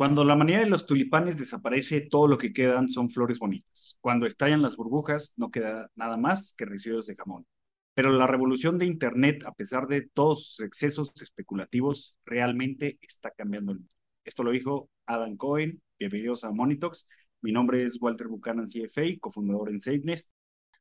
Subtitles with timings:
[0.00, 3.98] Cuando la manía de los tulipanes desaparece, todo lo que quedan son flores bonitas.
[4.00, 7.46] Cuando estallan las burbujas, no queda nada más que residuos de jamón.
[7.92, 13.72] Pero la revolución de Internet, a pesar de todos sus excesos especulativos, realmente está cambiando
[13.72, 13.94] el mundo.
[14.24, 15.82] Esto lo dijo Adam Cohen.
[15.98, 17.06] Bienvenidos a Monitox.
[17.42, 20.30] Mi nombre es Walter Buchanan, CFA, cofundador en SafeNest.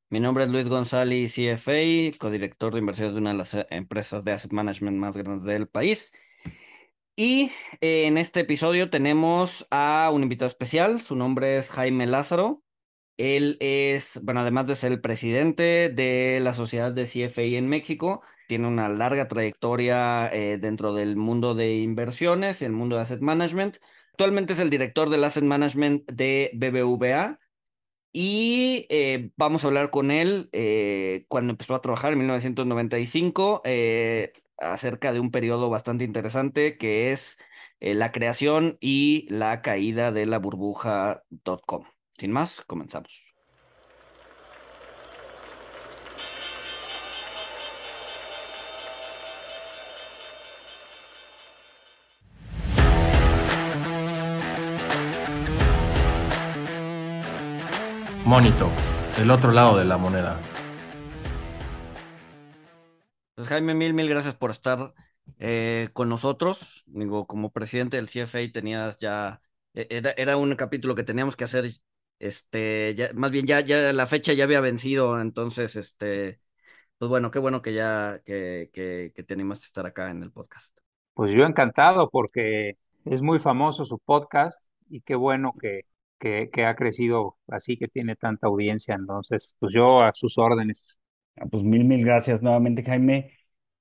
[0.09, 4.31] Mi nombre es Luis González, CFA, codirector de inversiones de una de las empresas de
[4.31, 6.13] asset management más grandes del país.
[7.20, 7.51] Y
[7.81, 12.63] eh, en este episodio tenemos a un invitado especial, su nombre es Jaime Lázaro.
[13.17, 18.21] Él es, bueno, además de ser el presidente de la Sociedad de CFI en México,
[18.47, 23.80] tiene una larga trayectoria eh, dentro del mundo de inversiones, el mundo de asset management.
[24.11, 27.38] Actualmente es el director del asset management de BBVA
[28.13, 30.49] y eh, vamos a hablar con él
[31.27, 33.61] cuando empezó a trabajar en 1995
[34.59, 37.38] acerca de un periodo bastante interesante que es
[37.80, 41.86] eh, la creación y la caída de la burbuja.com.
[42.17, 43.36] Sin más, comenzamos.
[58.26, 58.70] Monito,
[59.20, 60.39] el otro lado de la moneda.
[63.40, 64.94] Pues, Jaime, mil, mil gracias por estar
[65.40, 66.84] eh, con nosotros.
[67.26, 69.42] Como presidente del CFA tenías ya,
[69.73, 71.64] e, era, era un capítulo que teníamos que hacer,
[72.20, 76.42] este, más bien ya, ya la fecha ya había vencido, entonces, este,
[76.98, 80.22] pues bueno, qué bueno que ya, que, que, que te animaste a estar acá en
[80.22, 80.78] el podcast.
[81.14, 85.86] Pues yo encantado porque es muy famoso su podcast y qué bueno que,
[86.20, 88.95] que ha crecido así, que tiene tanta audiencia.
[88.95, 90.98] Entonces, pues yo a sus órdenes.
[91.40, 93.32] Ah, pues mil, mil gracias nuevamente, Jaime.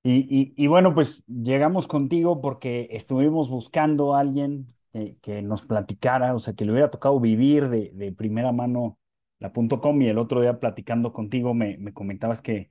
[0.01, 4.73] Y, y, bueno, pues llegamos contigo porque estuvimos buscando a alguien
[5.21, 8.97] que, nos platicara, o sea, que le hubiera tocado vivir de, de primera mano
[9.39, 12.69] la .com y el otro día platicando contigo me, me comentabas que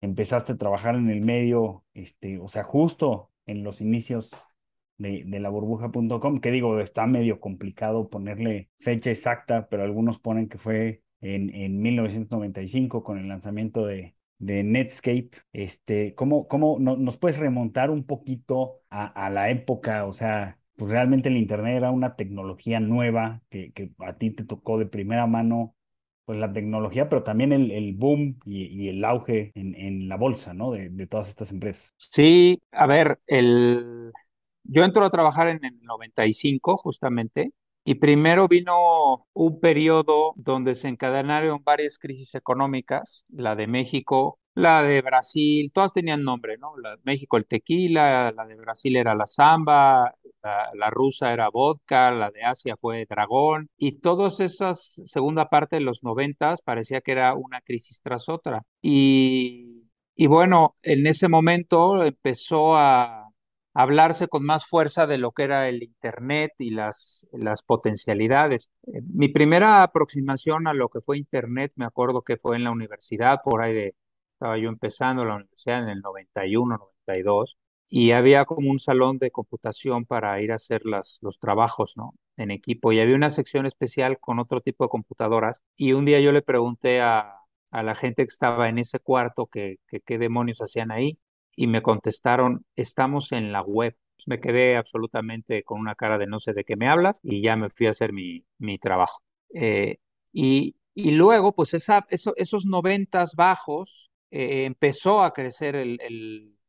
[0.00, 4.34] empezaste a trabajar en el medio, este, o sea, justo en los inicios
[4.98, 10.48] de, de la burbuja.com, que digo, está medio complicado ponerle fecha exacta, pero algunos ponen
[10.48, 16.96] que fue en, en 1995 con el lanzamiento de, de Netscape, este, ¿cómo, cómo no,
[16.96, 20.06] nos puedes remontar un poquito a, la época?
[20.06, 24.78] O sea, pues realmente el Internet era una tecnología nueva que, a ti te tocó
[24.78, 25.76] de primera mano,
[26.24, 30.16] pues la tecnología, pero también el, el boom y, y, el auge en, en la
[30.16, 30.72] bolsa, ¿no?
[30.72, 31.92] De, de, todas estas empresas.
[31.98, 34.10] Sí, a ver, el...
[34.64, 37.52] yo entro a trabajar en el 95 justamente
[37.84, 44.82] y primero vino un periodo donde se encadenaron varias crisis económicas, la de México, la
[44.82, 46.72] de Brasil, todas tenían nombre, ¿no?
[47.04, 52.30] México el tequila, la de Brasil era la samba, la, la, rusa era vodka, la
[52.30, 57.34] de Asia fue dragón, y todas esas, segunda parte de los noventas, parecía que era
[57.34, 58.62] una crisis tras otra.
[58.82, 63.19] Y, y bueno, en ese momento empezó a
[63.74, 68.70] hablarse con más fuerza de lo que era el Internet y las, las potencialidades.
[68.86, 72.70] Eh, mi primera aproximación a lo que fue Internet, me acuerdo que fue en la
[72.72, 73.94] universidad, por ahí de,
[74.34, 77.56] estaba yo empezando la universidad en el 91, 92,
[77.88, 82.14] y había como un salón de computación para ir a hacer las, los trabajos, ¿no?
[82.36, 86.20] En equipo, y había una sección especial con otro tipo de computadoras, y un día
[86.20, 87.36] yo le pregunté a,
[87.70, 91.18] a la gente que estaba en ese cuarto que qué demonios hacían ahí,
[91.56, 93.96] y me contestaron, estamos en la web.
[94.26, 97.56] Me quedé absolutamente con una cara de no sé de qué me hablas y ya
[97.56, 99.22] me fui a hacer mi, mi trabajo.
[99.54, 99.98] Eh,
[100.32, 105.98] y, y, luego, pues esa, eso, esos noventas bajos, eh, empezó a crecer el,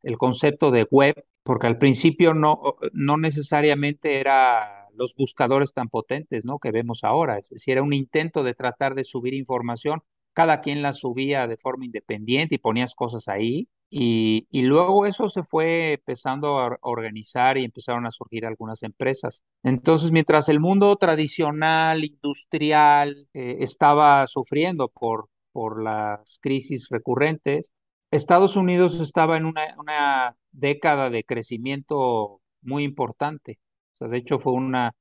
[0.02, 2.59] el, concepto de web, porque al principio no,
[2.94, 6.58] no necesariamente era los buscadores tan potentes ¿no?
[6.59, 10.02] que vemos ahora, es decir, era un intento de tratar de subir información,
[10.34, 15.28] cada quien la subía de forma independiente y ponías cosas ahí, y, y, luego eso
[15.28, 19.44] se fue empezando a organizar y empezaron a surgir algunas empresas.
[19.64, 27.69] Entonces, mientras el mundo tradicional, industrial, eh, estaba sufriendo por, por las crisis recurrentes,
[28.12, 33.60] Estados Unidos estaba en una, una década de crecimiento muy importante.
[33.95, 34.94] O sea, de hecho, fue una,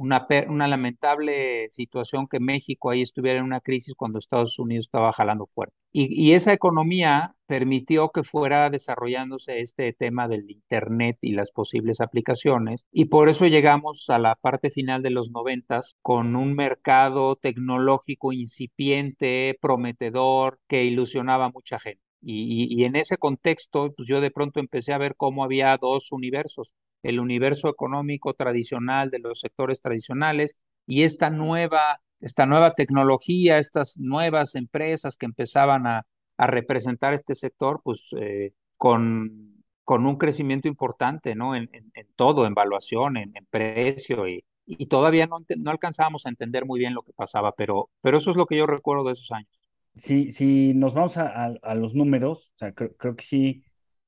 [0.00, 5.12] una, una, lamentable situación que México ahí estuviera en una crisis cuando Estados Unidos estaba
[5.12, 5.74] jalando fuerte.
[5.92, 12.00] Y, y, esa economía permitió que fuera desarrollándose este tema del Internet y las posibles
[12.00, 12.86] aplicaciones.
[12.90, 18.32] Y por eso llegamos a la parte final de los noventas con un mercado tecnológico
[18.32, 22.09] incipiente, prometedor, que ilusionaba a mucha gente.
[22.22, 26.12] Y, y, en ese contexto, pues yo de pronto empecé a ver cómo había dos
[26.12, 30.54] universos, el universo económico tradicional de los sectores tradicionales
[30.86, 36.06] y esta nueva, esta nueva tecnología, estas nuevas empresas que empezaban a,
[36.36, 41.54] a representar este sector, pues eh, con, con un crecimiento importante, ¿no?
[41.56, 46.26] En, en, en todo, en valuación, en, en precio y, y todavía no, no alcanzábamos
[46.26, 49.04] a entender muy bien lo que pasaba, pero, pero eso es lo que yo recuerdo
[49.04, 49.59] de esos años
[49.96, 53.64] si, si nos vamos a, a, los números, creo, creo que sí,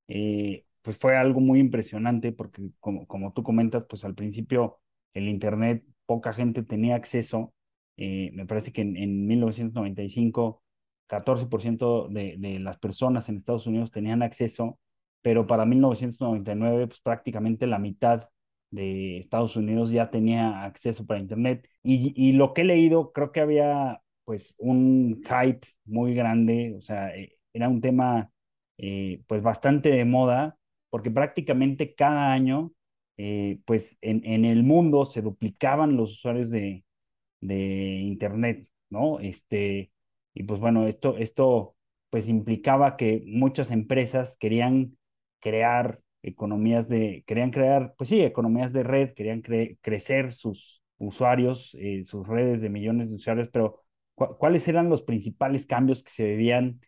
[0.08, 4.80] eh, pues fue algo muy impresionante porque como, como tú comentas, pues al principio
[5.14, 7.54] el Internet, poca gente tenía acceso.
[7.96, 10.62] Eh, me parece que en, en 1995,
[11.06, 14.78] 14% de, de las personas en Estados Unidos tenían acceso,
[15.20, 18.28] pero para 1999, pues prácticamente la mitad
[18.70, 21.68] de Estados Unidos ya tenía acceso para Internet.
[21.82, 26.82] Y, y lo que he leído, creo que había pues un hype muy grande, o
[26.82, 28.30] sea, eh, era un tema
[28.78, 30.56] eh, pues bastante de moda,
[30.90, 32.72] porque prácticamente cada año,
[33.16, 36.84] eh, pues en, en, el mundo se duplicaban los usuarios de,
[37.40, 39.20] de Internet, ¿no?
[39.20, 39.92] Este,
[40.34, 41.76] y pues bueno, esto, esto
[42.10, 44.98] pues implicaba que muchas empresas querían
[45.40, 51.76] crear economías de, querían crear, pues sí, economías de red, querían cre crecer sus usuarios,
[52.04, 53.81] sus redes de millones de usuarios, pero
[54.14, 56.80] ¿Cuáles eran los principales cambios que se veían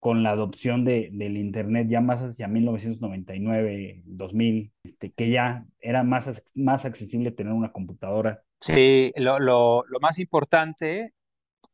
[0.00, 6.04] con la adopción de, del Internet ya más hacia 1999, 2000, este, que ya era
[6.04, 8.42] más, más accesible tener una computadora?
[8.60, 11.14] Sí, lo, lo, lo más importante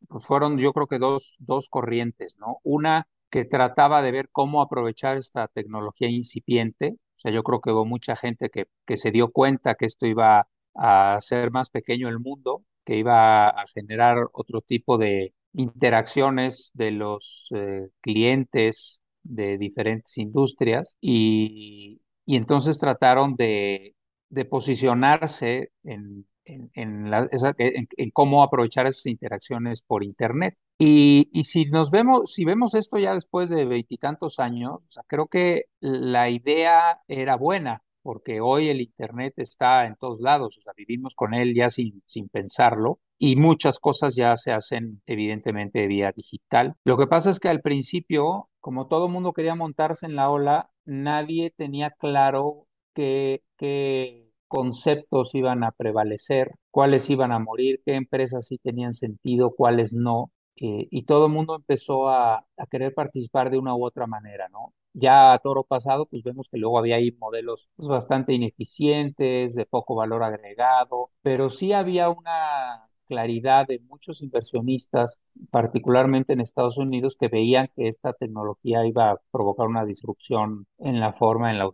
[0.09, 2.59] pues fueron yo creo que dos, dos corrientes, ¿no?
[2.63, 6.97] Una que trataba de ver cómo aprovechar esta tecnología incipiente.
[7.17, 10.07] O sea, yo creo que hubo mucha gente que, que se dio cuenta que esto
[10.07, 16.71] iba a hacer más pequeño el mundo que iba a generar otro tipo de interacciones
[16.75, 23.95] de los eh, clientes de diferentes industrias y, y entonces trataron de,
[24.29, 27.29] de posicionarse en, en, en, la,
[27.59, 30.57] en, cómo aprovechar esas interacciones por Internet.
[30.79, 35.67] Y, y, si nos vemos, si vemos esto ya después de veintitantos años, creo que
[35.81, 41.15] la idea era buena, porque hoy el Internet está en todos lados, o sea, vivimos
[41.15, 46.75] con él ya sin, sin pensarlo y muchas cosas ya se hacen evidentemente vía digital.
[46.85, 50.71] Lo que pasa es que al principio, como todo mundo quería montarse en la ola,
[50.85, 58.47] nadie tenía claro qué, qué conceptos iban a prevalecer, cuáles iban a morir, qué empresas
[58.47, 60.31] sí tenían sentido, cuáles no.
[60.57, 64.49] Eh, y todo el mundo empezó a, a, querer participar de una u otra manera,
[64.51, 64.75] ¿no?
[64.95, 69.67] Ya a toro pasado, pues vemos que luego había ahí modelos pues, bastante ineficientes, de
[69.67, 75.19] poco valor agregado, pero sí había una claridad de muchos inversionistas,
[75.51, 81.01] particularmente en Estados Unidos, que veían que esta tecnología iba a provocar una disrupción en
[81.01, 81.71] la forma en la,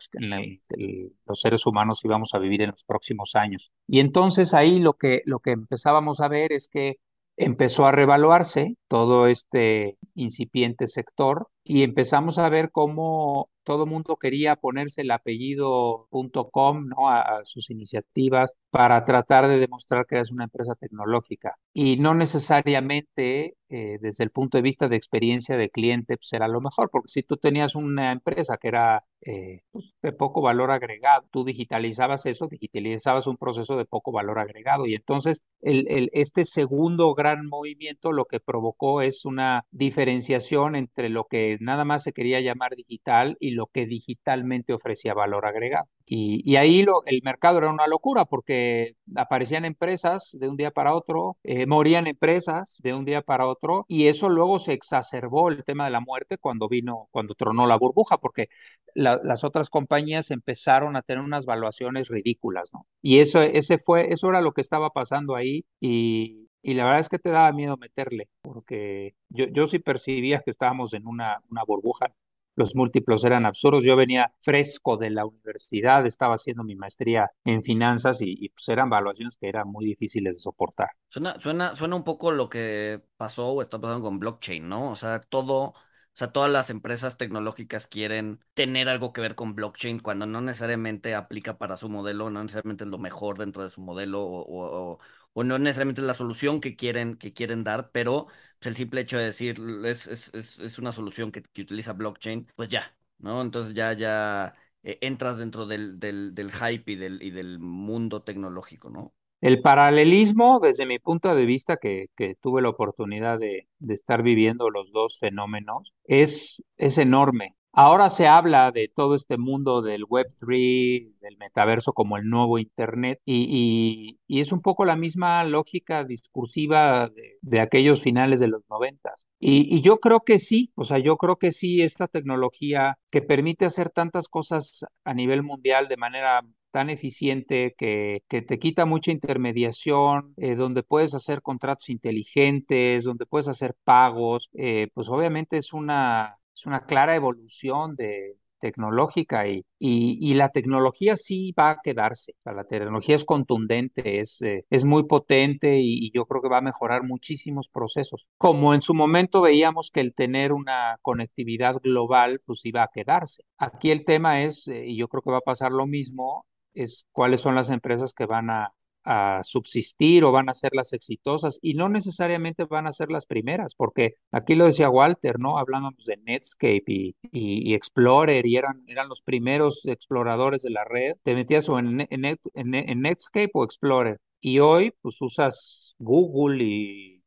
[0.68, 3.70] que los seres humanos íbamos a vivir en los próximos años.
[3.86, 6.96] Y entonces ahí lo que, lo que empezábamos a ver es que
[7.36, 14.56] empezó a revaluarse todo este incipiente sector y empezamos a ver cómo todo mundo quería
[14.56, 16.08] ponerse el apellido
[16.50, 17.08] .com ¿no?
[17.08, 22.14] A, a, sus iniciativas para tratar de demostrar que eras una empresa tecnológica y no
[22.14, 26.90] necesariamente eh, desde el punto de vista de experiencia de cliente pues era lo mejor,
[26.90, 31.44] porque si tú tenías una empresa que era eh, pues, de poco valor agregado, tú
[31.44, 37.14] digitalizabas eso, digitalizabas un proceso de poco valor agregado y entonces el, el, este segundo
[37.14, 42.40] gran movimiento lo que provocó es una diferenciación entre lo que nada más se quería
[42.40, 45.86] llamar digital y lo que digitalmente ofrecía valor agregado.
[46.06, 50.94] Y, y ahí el mercado era una locura porque aparecían empresas de un día para
[50.94, 55.62] otro, eh, morían empresas de un día para otro y eso luego se exacerbó el
[55.62, 58.48] tema de la muerte cuando vino, cuando tronó la burbuja, porque
[58.94, 62.86] la, las otras compañías empezaron a tener unas valuaciones ridículas, ¿no?
[63.02, 67.00] Y eso, ese fue, eso era lo que estaba pasando ahí y, y la verdad
[67.00, 71.40] es que te daba miedo meterle, porque yo, yo sí percibía que estábamos en una,
[71.50, 72.12] una burbuja
[72.60, 73.84] los múltiplos eran absurdos.
[73.84, 78.68] Yo venía fresco de la universidad, estaba haciendo mi maestría en finanzas y, y pues
[78.68, 80.90] eran valuaciones que eran muy difíciles de soportar.
[81.06, 84.90] Suena, suena, suena un poco lo que pasó o está pasando con blockchain, ¿no?
[84.90, 85.74] O sea, todo, o
[86.12, 91.14] sea, todas las empresas tecnológicas quieren tener algo que ver con blockchain cuando no necesariamente
[91.14, 94.98] aplica para su modelo, no necesariamente es lo mejor dentro de su modelo o, o,
[95.32, 98.26] o no necesariamente es la solución que quieren, que quieren dar, pero
[98.58, 101.92] pues, el simple hecho de decir es, es, es, es una solución que, que, utiliza
[101.92, 103.42] blockchain, pues ya, ¿no?
[103.42, 108.22] Entonces ya, ya eh, entras dentro del, del, del hype y del, y del mundo
[108.22, 109.14] tecnológico, ¿no?
[109.40, 114.22] El paralelismo, desde mi punto de vista, que, que tuve la oportunidad de, de, estar
[114.22, 117.56] viviendo los dos fenómenos, es, es enorme.
[117.72, 123.20] Ahora se habla de todo este mundo del Web3, del metaverso como el nuevo Internet,
[123.24, 128.62] y, y, es un poco la misma lógica discursiva de, de aquellos finales de los
[128.68, 129.24] noventas.
[129.38, 133.22] Y, y, yo creo que sí, o sea, yo creo que sí, esta tecnología que
[133.22, 138.84] permite hacer tantas cosas a nivel mundial de manera tan eficiente que, que, te quita
[138.86, 145.56] mucha intermediación, eh, donde puedes hacer contratos inteligentes, donde puedes hacer pagos, eh, pues obviamente
[145.56, 151.70] es una, es una clara evolución de, tecnológica y, y, y, la tecnología sí va
[151.70, 152.34] a quedarse.
[152.44, 156.58] La tecnología es contundente, es, eh, es muy potente y, y, yo creo que va
[156.58, 158.26] a mejorar muchísimos procesos.
[158.38, 163.42] Como en su momento veíamos que el tener una conectividad global pues iba a quedarse.
[163.58, 167.04] Aquí el tema es, eh, y yo creo que va a pasar lo mismo, es
[167.10, 168.72] cuáles son las empresas que van a,
[169.04, 173.26] a, subsistir o van a ser las exitosas y no necesariamente van a ser las
[173.26, 175.58] primeras, porque aquí lo decía Walter, ¿no?
[175.58, 181.16] Hablábamos de Netscape y, y, Explorer y eran, eran los primeros exploradores de la red.
[181.22, 182.38] Te metías o en, en, en,
[182.74, 187.22] en Netscape o Explorer y hoy pues usas Google y,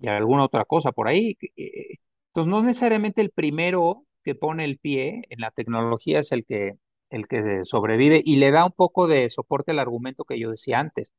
[0.00, 1.36] y alguna otra cosa por ahí.
[2.28, 6.74] Entonces no necesariamente el primero que pone el pie en la tecnología es el que
[7.12, 10.80] el que sobrevive y le da un poco de soporte al argumento que yo decía
[10.80, 11.12] antes.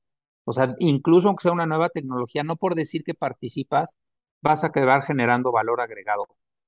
[0.43, 3.91] O sea, incluso aunque sea una nueva tecnología, no por decir que participas,
[4.41, 6.27] vas a quedar generando valor agregado.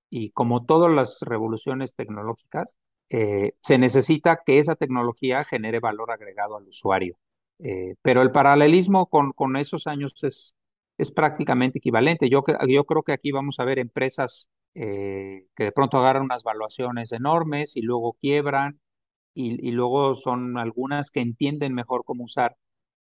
[0.10, 2.75] Y como todas las revoluciones tecnológicas,
[3.10, 7.17] eh, se necesita que esa tecnología genere valor agregado al usuario.
[7.60, 10.55] Eh, pero el paralelismo con, con esos años es,
[11.00, 12.29] es prácticamente equivalente.
[12.29, 16.44] Yo, yo creo que aquí vamos a ver empresas eh, que de pronto agarran unas
[16.44, 18.79] valuaciones enormes y luego quiebran
[19.36, 22.56] y, y, luego son algunas que entienden mejor cómo usar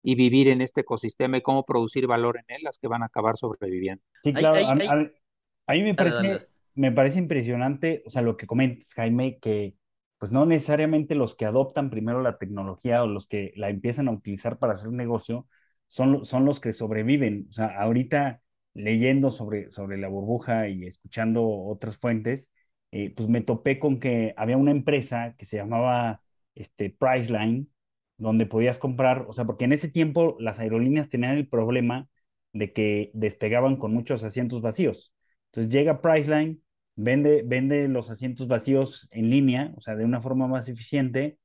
[0.02, 3.06] y vivir en este ecosistema y cómo producir valor en él, las que van a
[3.06, 4.04] acabar sobreviviendo.
[4.22, 5.10] Sí, claro, ay, ay, a, a,
[5.66, 9.74] a, mí me parece, me parece impresionante, o sea, lo que comentas, Jaime, que
[10.18, 14.12] pues no necesariamente los que adoptan primero la tecnología o los que la empiezan a
[14.12, 15.46] utilizar para hacer un negocio
[15.86, 17.46] son, son los que sobreviven.
[17.50, 18.42] O sea, ahorita
[18.74, 22.48] leyendo sobre, sobre la burbuja y escuchando otras fuentes,
[22.92, 26.22] eh, pues me topé con que había una empresa que se llamaba
[26.54, 27.68] este, Priceline,
[28.16, 32.08] donde podías comprar, o sea, porque en ese tiempo las aerolíneas tenían el problema
[32.52, 35.12] de que despegaban con muchos asientos vacíos.
[35.52, 36.60] Entonces llega Priceline,
[36.96, 41.38] vende, vende los asientos vacíos en línea, o sea, de una forma más eficiente,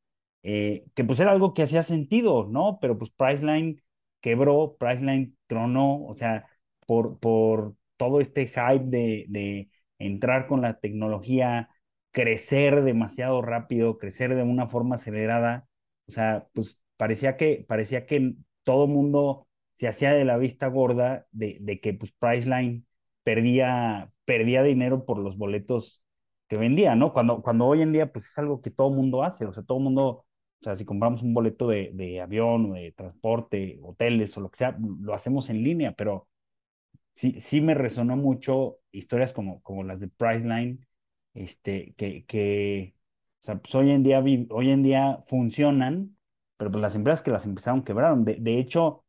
[0.44, 2.80] eh, que pues era algo que hacía sentido, ¿no?
[2.82, 3.82] Pero pues Priceline
[4.22, 6.48] quebró, Priceline tronó, o sea,
[6.88, 9.70] por, por todo este hype de, de
[10.00, 11.70] entrar con la tecnología,
[12.12, 15.68] crecer demasiado rápido, crecer de una forma acelerada,
[16.08, 19.48] o sea, pues parecía que, parecía que todo mundo
[19.78, 22.86] se hacía de la vista gorda de, de que pues Priceline
[23.24, 26.04] perdía, perdía dinero por los boletos
[26.48, 27.14] que vendía, ¿no?
[27.14, 29.80] Cuando, cuando hoy en día pues es algo que todo mundo hace, o sea, todo
[29.80, 30.04] mundo,
[30.62, 34.52] o sea, si compramos un boleto de, de avión o de transporte, hoteles o lo
[34.52, 36.28] que sea, lo hacemos en línea, pero
[37.16, 40.86] sí, sí me resonó mucho historias como, como las de Priceline,
[41.34, 42.96] este, que, que
[43.42, 44.20] o sea, pues hoy en día,
[44.52, 46.18] hoy en día funcionan,
[46.58, 48.24] pero pues las empresas que las empezaron quebraron.
[48.26, 49.04] De, de hecho,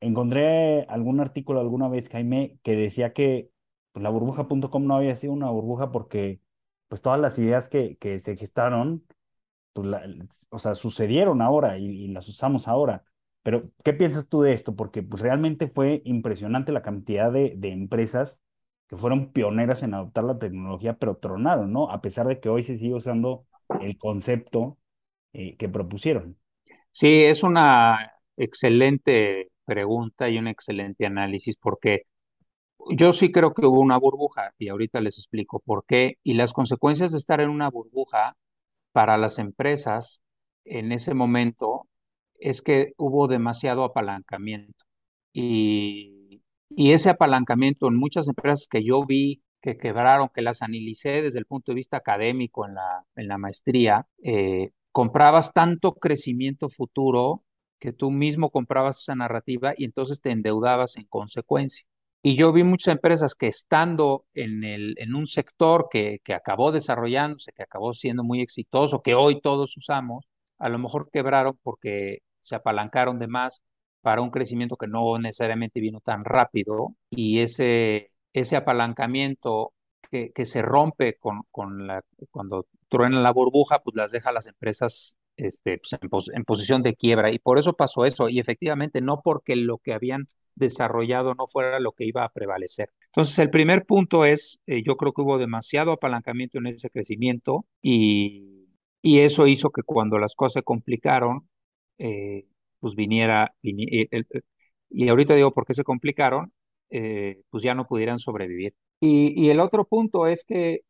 [0.00, 3.50] encontré algún artículo alguna vez, Jaime, que decía que
[3.92, 6.40] pues, la burbuja.com no había sido una burbuja porque
[6.88, 9.06] pues todas las ideas que, que se gestaron,
[9.74, 9.88] pues
[10.50, 13.04] o sea, sucedieron ahora y las usamos ahora.
[13.48, 14.76] Pero, ¿qué piensas tú de esto?
[14.76, 18.38] Porque pues, realmente fue impresionante la cantidad de, de, empresas
[18.88, 21.90] que fueron pioneras en adoptar la tecnología, pero tronaron, ¿no?
[21.90, 23.46] A pesar de que hoy se sigue usando
[23.80, 24.76] el concepto
[25.32, 26.36] eh, que propusieron.
[26.92, 32.02] Sí, es una excelente pregunta y un excelente análisis, porque
[32.90, 36.18] yo sí creo que hubo una burbuja y ahorita les explico por qué.
[36.22, 38.36] Y las consecuencias de estar en una burbuja
[38.92, 40.20] para las empresas
[40.66, 41.88] en ese momento
[42.38, 44.84] es que hubo demasiado apalancamiento.
[45.32, 51.22] Y, y, ese apalancamiento en muchas empresas que yo vi que quebraron, que las analicé
[51.22, 56.68] desde el punto de vista académico en la, en la maestría, eh, comprabas tanto crecimiento
[56.68, 57.44] futuro
[57.78, 61.86] que tú mismo comprabas esa narrativa y entonces te endeudabas en consecuencia.
[62.22, 66.72] Y yo vi muchas empresas que estando en, el, en un sector que, que acabó
[66.72, 70.26] desarrollándose, que acabó siendo muy exitoso, que hoy todos usamos,
[70.58, 72.18] a lo mejor quebraron porque
[72.48, 73.62] se apalancaron de más
[74.00, 79.72] para un crecimiento que no necesariamente vino tan rápido y ese, ese apalancamiento
[80.10, 81.86] que, se rompe con, con
[82.30, 87.30] cuando truena la burbuja, pues las deja las empresas este, pues, en, posición de quiebra.
[87.30, 88.28] Y por eso pasó eso.
[88.28, 92.90] Y efectivamente, no porque lo que habían desarrollado no fuera lo que iba a prevalecer.
[93.06, 97.64] Entonces, el primer punto es, eh, yo creo que hubo demasiado apalancamiento en ese crecimiento
[97.80, 98.66] y,
[99.00, 101.48] y eso hizo que cuando las cosas se complicaron,
[101.98, 102.46] eh,
[102.80, 106.52] pues viniera, y ahorita digo por qué se complicaron,
[106.90, 108.74] eh, pues ya no pudieran sobrevivir.
[109.00, 110.80] Y, el otro punto es que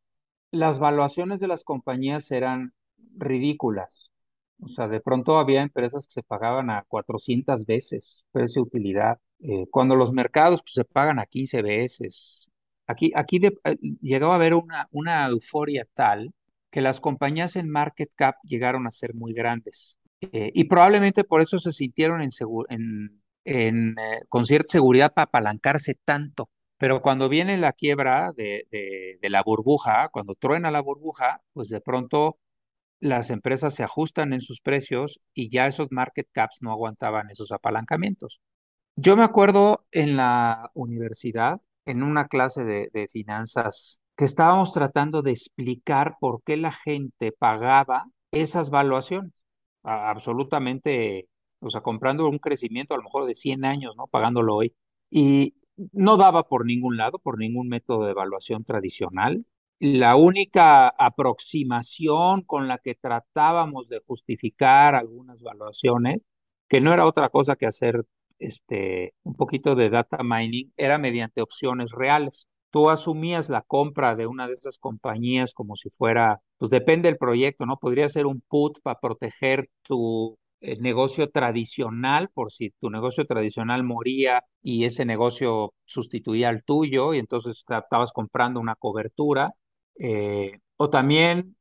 [0.52, 2.72] las valuaciones de las compañías eran
[3.16, 4.10] ridículas.
[4.62, 9.66] O sea, de pronto había empresas que se pagaban a 400 veces precio utilidad, eh,
[9.70, 12.48] cuando los mercados pues, se pagan a 15 veces.
[12.86, 16.32] Aquí, aquí de, eh, llegó a haber una, una euforia tal
[16.70, 19.98] que las compañías en market cap llegaron a ser muy grandes.
[20.20, 22.30] Eh, y probablemente por eso se sintieron en,
[22.70, 23.96] en, en
[24.28, 26.50] con cierta seguridad para apalancarse tanto.
[26.78, 31.68] Pero cuando viene la quiebra de, de, de, la burbuja, cuando truena la burbuja, pues
[31.68, 32.38] de pronto
[33.00, 37.52] las empresas se ajustan en sus precios y ya esos market caps no aguantaban esos
[37.52, 38.40] apalancamientos.
[38.96, 45.30] Yo me acuerdo en la universidad, en una clase de, finanzas, que estábamos tratando de
[45.30, 49.32] explicar por qué la gente pagaba esas valuaciones.
[49.88, 51.28] Absolutamente,
[51.60, 54.06] o sea, comprando un crecimiento a lo mejor de 100 años, ¿no?
[54.08, 54.74] Pagándolo hoy.
[55.10, 55.54] Y
[55.92, 59.44] no daba por ningún lado, por ningún método de evaluación tradicional
[59.80, 66.18] la única aproximación con la que tratábamos de justificar algunas valuaciones,
[66.68, 68.04] que no era otra cosa que hacer
[68.38, 72.48] este, un poquito de data mining, era mediante opciones reales.
[72.70, 77.18] Tú asumías la compra de una de esas compañías como si fuera, pues depende del
[77.18, 77.78] proyecto, ¿no?
[77.78, 83.84] Podría ser un put para proteger tu eh, negocio tradicional, por si tu negocio tradicional
[83.84, 89.54] moría y ese negocio sustituía al tuyo y entonces estabas comprando una cobertura
[89.98, 91.56] eh, o también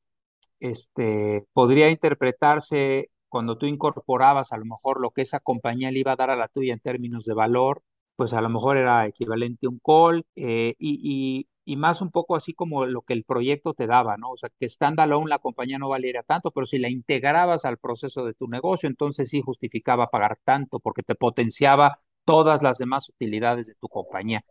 [0.59, 6.13] este, podría interpretarse cuando tú incorporabas a lo mejor lo que esa compañía le iba
[6.13, 7.83] a dar a la tuya en términos de valor,
[8.17, 12.35] pues a lo mejor era equivalente a un call eh, y, y, más un poco
[12.35, 14.31] así como lo que el proyecto te daba, ¿no?
[14.31, 18.25] O sea, que standalone la compañía no valiera tanto, pero si la integrabas al proceso
[18.25, 23.67] de tu negocio, entonces sí justificaba pagar tanto porque te potenciaba todas las demás utilidades
[23.67, 24.43] de tu compañía.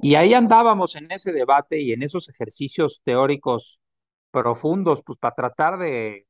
[0.00, 3.80] Y ahí andábamos en ese debate y en esos ejercicios teóricos
[4.32, 6.26] profundos, pues para tratar de,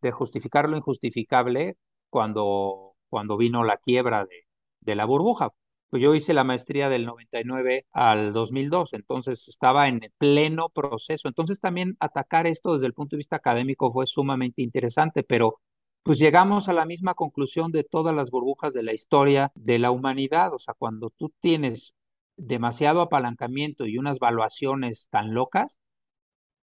[0.00, 1.76] de justificar lo injustificable
[2.08, 4.46] cuando, cuando vino la quiebra de,
[4.80, 5.50] de la burbuja.
[5.90, 11.26] Pues yo hice la maestría del 99 al 2002, entonces estaba en pleno proceso.
[11.28, 15.60] Entonces también atacar esto desde el punto de vista académico fue sumamente interesante, pero
[16.02, 19.90] pues llegamos a la misma conclusión de todas las burbujas de la historia de la
[19.90, 20.54] humanidad.
[20.54, 21.94] O sea, cuando tú tienes
[22.36, 25.78] demasiado apalancamiento y unas valuaciones tan locas,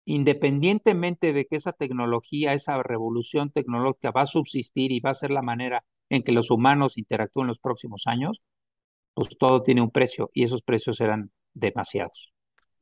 [0.06, 5.32] independientemente de que esa tecnología, esa revolución tecnológica va a subsistir y va a ser
[5.32, 8.42] la manera en que los humanos interactúen en los próximos años,
[9.18, 12.34] pues todo tiene un precio y esos precios eran demasiados.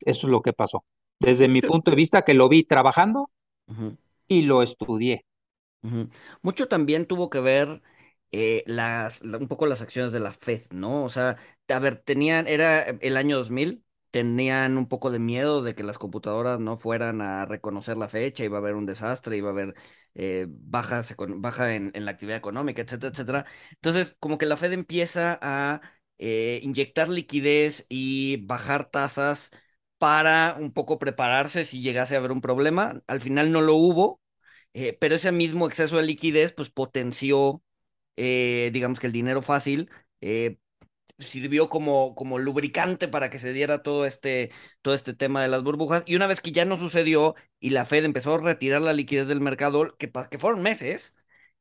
[0.01, 0.83] Eso es lo que pasó.
[1.17, 3.31] Desde mi punto de vista, que lo vi trabajando
[4.27, 5.25] y lo estudié.
[6.41, 7.81] Mucho también tuvo que ver
[8.33, 11.05] eh, las, un poco las acciones de la Fed, ¿no?
[11.05, 11.37] O sea,
[11.69, 15.97] a ver, tenían, era el año 2000, tenían un poco de miedo de que las
[15.97, 19.75] computadoras no fueran a reconocer la fecha, iba a haber un desastre, iba a haber
[20.15, 23.45] eh, bajas, baja en, la actividad económica, etcétera, etcétera.
[23.71, 25.81] Entonces, como que la Fed empieza a
[26.19, 29.51] eh, inyectar liquidez y bajar tasas
[29.97, 33.01] para un poco prepararse si llegase a haber un problema.
[33.07, 34.21] Al final no lo hubo,
[34.99, 37.63] pero ese mismo exceso de liquidez pues potenció
[38.17, 39.89] eh, digamos que el dinero fácil,
[40.21, 40.57] eh,
[41.19, 44.51] sirvió como, como lubricante para que se diera todo este,
[44.81, 46.03] todo este tema de las burbujas.
[46.05, 49.27] Y una vez que ya no sucedió y la Fed empezó a retirar la liquidez
[49.27, 51.15] del mercado, que, que fueron meses,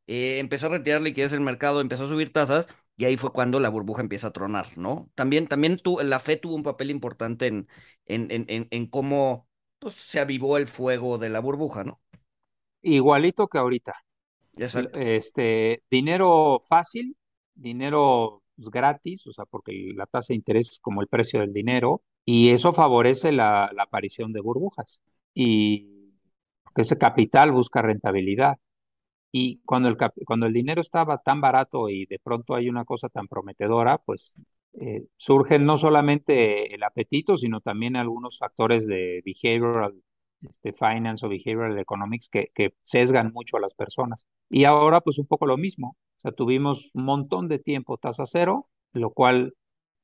[0.07, 2.69] eh, empezó a retirar liquidez del mercado, empezó a subir tasas.
[2.97, 5.11] Y ahí fue cuando la burbuja empieza a tronar, ¿no?
[5.15, 7.69] También, también tu, la Fed tuvo un papel importante en,
[8.07, 12.01] en, en, en cómo pues, se avivó el fuego de la burbuja, ¿no?
[12.83, 13.95] Igualito que ahorita.
[14.57, 17.17] Este, dinero fácil,
[17.55, 21.53] dinero pues, gratis, o sea, porque la tasa de interés es como el precio del
[21.53, 25.01] dinero, y eso favorece la, aparición de burbujas.
[25.35, 25.89] Y
[26.77, 28.59] ese capital busca rentabilidad.
[29.37, 33.09] Y cuando el, cuando el dinero estaba tan barato y de pronto hay una cosa
[33.09, 34.37] tan prometedora, pues
[34.75, 40.01] eh, surgen no solamente el apetito, sino también algunos factores de behavioral
[40.49, 44.25] este, finance o behavioral economics que, que sesgan mucho a las personas.
[44.51, 45.97] Y ahora pues un poco lo mismo.
[46.19, 49.55] O sea, tuvimos un montón de tiempo tasa cero, lo cual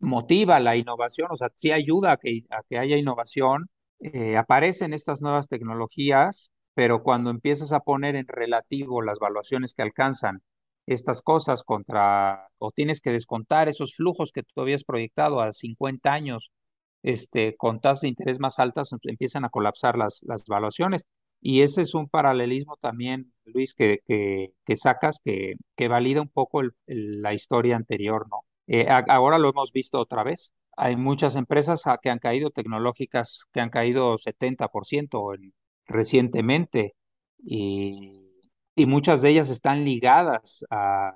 [0.00, 3.70] motiva la innovación, o sea, sí ayuda a que, a que haya innovación.
[4.00, 9.82] Eh, aparecen estas nuevas tecnologías, pero cuando empiezas a poner en relativo las valuaciones que
[9.82, 10.40] alcanzan
[10.86, 16.10] estas cosas contra, o tienes que descontar esos flujos que tú habías proyectado a 50
[16.10, 16.50] años,
[17.02, 21.04] este, con tasas de interés más altas, empiezan a colapsar las, las valuaciones.
[21.42, 26.30] Y ese es un paralelismo también, Luis, que, que, que sacas, que, que valida un
[26.30, 28.46] poco la historia anterior, ¿no?
[28.68, 30.54] Eh, ahora lo hemos visto otra vez.
[30.78, 35.52] Hay muchas empresas que han caído tecnológicas, que han caído 70% en,
[35.90, 36.94] recientemente
[37.38, 38.16] y,
[38.86, 41.12] muchas de ellas están ligadas a,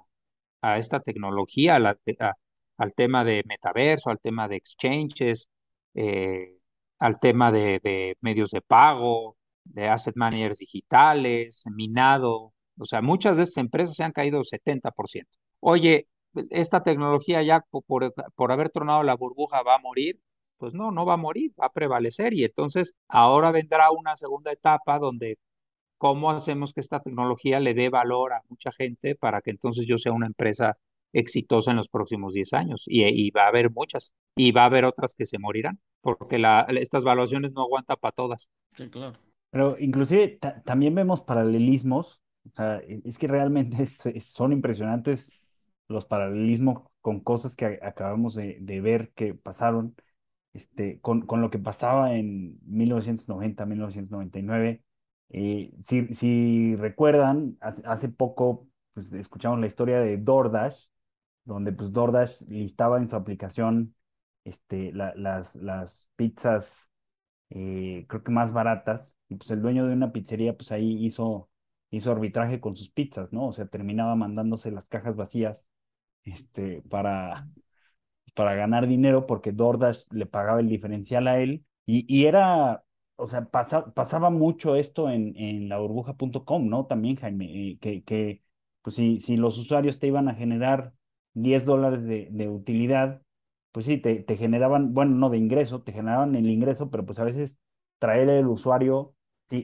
[0.79, 5.49] esta tecnología, al tema de metaverso, al tema de exchanges,
[5.95, 6.59] eh,
[6.99, 13.37] al tema de, de medios de pago, de asset managers digitales, minado, o sea, muchas
[13.37, 15.27] de estas empresas se han caído 70%.
[15.61, 16.09] Oye,
[16.51, 20.21] esta tecnología ya por, por haber tronado la burbuja va a morir,
[20.65, 24.51] pues no, no va a morir, va a prevalecer y entonces ahora vendrá una segunda
[24.51, 25.39] etapa donde
[25.99, 29.99] cómo hacemos que esta tecnología le dé valor a mucha gente para que entonces yo
[29.99, 30.79] sea una empresa
[31.13, 34.67] exitosa en los próximos 10 años y, y va a haber muchas y va a
[34.67, 38.49] haber otras que se morirán porque la, estas valuaciones no aguantan para todas.
[38.75, 39.13] Sí, claro.
[39.51, 43.87] Pero inclusive también vemos paralelismos, o sea, e, es que realmente
[44.21, 45.31] son impresionantes
[45.89, 49.95] los paralelismos con cosas que acabamos de, ver que pasaron,
[50.55, 54.83] este, con, con, lo que pasaba en 1990, 1999.
[55.31, 60.87] Eh, si, si recuerdan, hace poco pues, escuchamos la historia de DoorDash,
[61.45, 63.95] donde pues DoorDash listaba en su aplicación
[64.45, 66.85] este, las, las pizzas
[67.51, 71.51] eh, creo que más baratas, y pues el dueño de una pizzería, pues ahí hizo,
[71.91, 73.49] hizo arbitraje con sus pizzas, ¿no?
[73.49, 75.71] O sea, terminaba mandándose las cajas vacías,
[76.25, 77.49] este, para,
[78.35, 82.85] para ganar dinero, porque DoorDash le pagaba el diferencial a él, y, y era,
[83.17, 86.87] o sea, pasaba mucho esto en, en la burbuja.com, ¿no?
[86.87, 88.43] También, Jaime, eh, que, que
[88.83, 90.93] pues si, si los usuarios te iban a generar
[91.35, 93.23] 10 dólares de, de utilidad,
[93.73, 97.19] pues sí, te, te, generaban, bueno, no de ingreso, te generaban el ingreso, pero pues
[97.19, 97.57] a veces
[97.99, 99.15] traer el usuario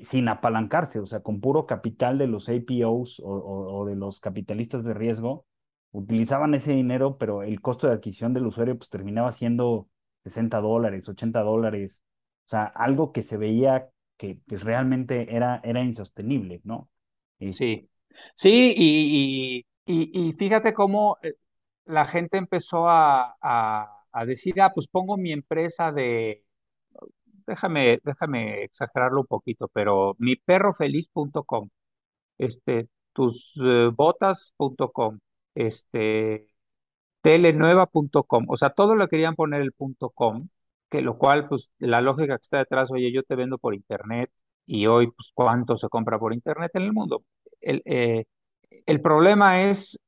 [0.05, 4.95] sin apalancarse, o sea, con puro capital de los APOs o, de los capitalistas de
[4.95, 5.47] riesgo,
[5.93, 9.89] utilizaban ese dinero, pero el costo de adquisición del usuario pues terminaba siendo
[10.25, 12.03] 60 dólares, 80 dólares,
[12.47, 16.89] o sea, algo que se veía que pues, realmente era, era insostenible, ¿no?
[17.39, 17.89] Sí,
[18.35, 21.35] sí, y, y, y, fíjate cómo eh,
[21.87, 23.35] la gente empezó a
[24.13, 26.45] a decir, ah, pues pongo mi empresa de,
[27.47, 31.69] déjame, déjame exagerarlo un poquito, pero mi perrofeliz.com,
[32.39, 33.91] este, tus eh,
[35.67, 36.49] este,
[37.23, 40.49] telenueva.com, o sea, todo lo querían poner el punto .com,
[40.91, 44.31] que lo cual, pues, la lógica que está detrás, oye, yo te vendo por internet
[44.67, 47.25] y hoy, pues, ¿cuánto se compra por internet en el mundo?
[47.61, 48.25] El, eh,
[48.87, 49.99] el problema es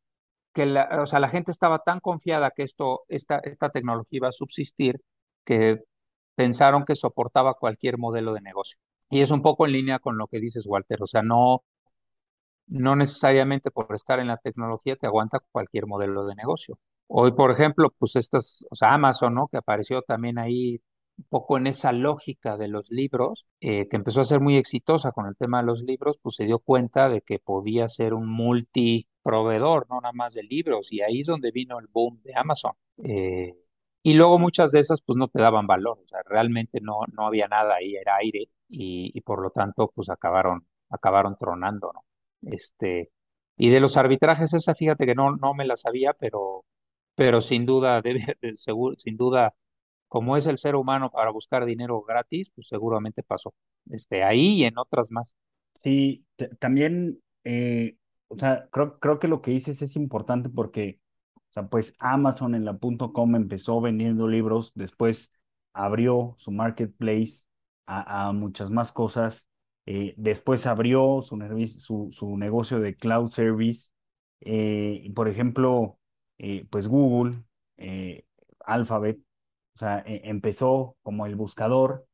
[0.52, 4.28] que la, o sea, la gente estaba tan confiada que esto, esta, esta tecnología iba
[4.28, 5.00] a subsistir
[5.44, 5.82] que
[6.34, 8.78] pensaron que soportaba cualquier modelo de negocio.
[9.10, 11.02] Y es un poco en línea con lo que dices, Walter.
[11.02, 11.64] O sea, no,
[12.72, 16.78] no necesariamente por estar en la tecnología te aguanta cualquier modelo de negocio.
[17.06, 19.48] Hoy, por ejemplo, pues estas, o sea, Amazon, ¿no?
[19.48, 20.80] Que apareció también ahí
[21.18, 25.12] un poco en esa lógica de los libros, eh, que empezó a ser muy exitosa
[25.12, 28.28] con el tema de los libros, pues se dio cuenta de que podía ser un
[28.28, 32.72] multiproveedor, no nada más de libros, y ahí es donde vino el boom de Amazon.
[33.04, 33.54] Eh,
[34.02, 37.26] y luego muchas de esas pues no te daban valor, o sea, realmente no, no
[37.26, 42.04] había nada ahí, era aire, y, por lo tanto pues acabaron, acabaron tronando, ¿no?
[42.42, 43.10] Este,
[43.56, 46.64] y de los arbitrajes, esa fíjate que no, no me la sabía, pero,
[47.14, 49.54] pero sin duda, debe, seguro, sin duda
[50.08, 53.54] como es el ser humano para buscar dinero gratis, pues seguramente pasó.
[53.90, 55.34] Este, ahí y en otras más.
[55.82, 56.26] Sí,
[56.58, 57.96] también, eh,
[58.28, 61.00] o sea, creo, creo que lo que dices es importante porque,
[61.70, 65.30] pues Amazon en la .com empezó vendiendo libros, después
[65.72, 67.44] abrió su marketplace
[67.86, 69.44] a, muchas más cosas,
[69.86, 71.36] eh, después abrió su,
[72.36, 73.88] negocio de cloud service,
[74.40, 75.98] eh, por ejemplo,
[76.70, 77.44] pues Google,
[78.66, 79.18] Alphabet,
[79.76, 82.06] o sea, e, empezó como el buscador.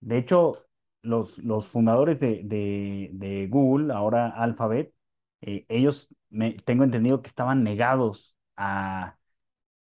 [0.00, 0.66] De hecho,
[1.02, 4.94] los, los fundadores de, de, Google, ahora Alphabet,
[5.42, 9.18] eh, ellos me, tengo entendido que estaban negados a,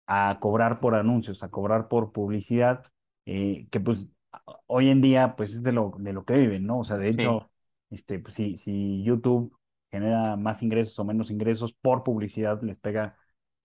[0.08, 2.86] a cobrar por anuncios, a cobrar por publicidad,
[3.25, 4.08] eh, que pues
[4.67, 6.79] hoy en día pues es de lo, de lo que viven, ¿no?
[6.79, 7.49] O sea, de hecho,
[7.89, 9.55] este, pues, si, si YouTube
[9.91, 13.17] genera más ingresos o menos ingresos por publicidad, les pega,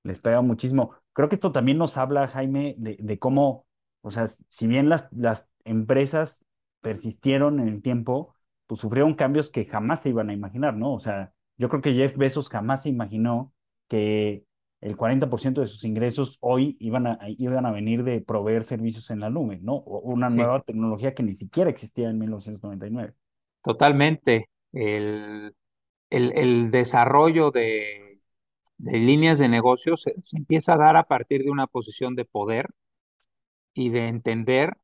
[0.02, 0.94] les pega muchísimo.
[1.12, 3.66] Creo que esto también nos habla, Jaime, de, de cómo,
[4.02, 6.44] o sea, si bien las, las empresas
[6.80, 8.34] persistieron en el tiempo,
[8.66, 10.92] pues sufrieron cambios que jamás se iban a imaginar, ¿no?
[10.94, 13.52] O sea, yo creo que Jeff Bezos jamás se imaginó
[13.88, 14.44] que
[14.84, 19.20] el 40% de sus ingresos hoy iban a, iban a venir de proveer servicios en
[19.20, 19.78] la nube, ¿no?
[19.82, 20.36] Una Sí.
[20.36, 23.14] nueva tecnología que ni siquiera existía en 1999.
[23.62, 24.48] Totalmente.
[24.72, 25.54] El,
[26.10, 28.20] el, el desarrollo de,
[28.78, 32.24] de líneas de negocio se, se empieza a dar a partir de una posición de
[32.26, 32.68] poder
[33.74, 34.76] y de entender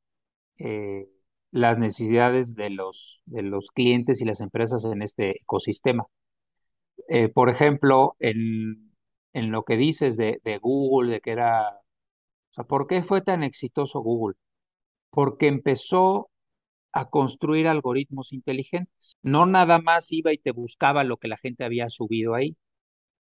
[0.58, 1.08] eh,
[1.52, 6.06] las necesidades de los, de los clientes y las empresas en este ecosistema.
[7.08, 8.89] Eh, por ejemplo, en,
[9.32, 13.42] en lo que dices de, Google, de que era, o sea, ¿por qué fue tan
[13.42, 14.36] exitoso Google?
[15.10, 16.30] Porque empezó
[16.92, 19.16] a construir algoritmos inteligentes.
[19.22, 22.56] No nada más iba y te buscaba lo que la gente había subido ahí.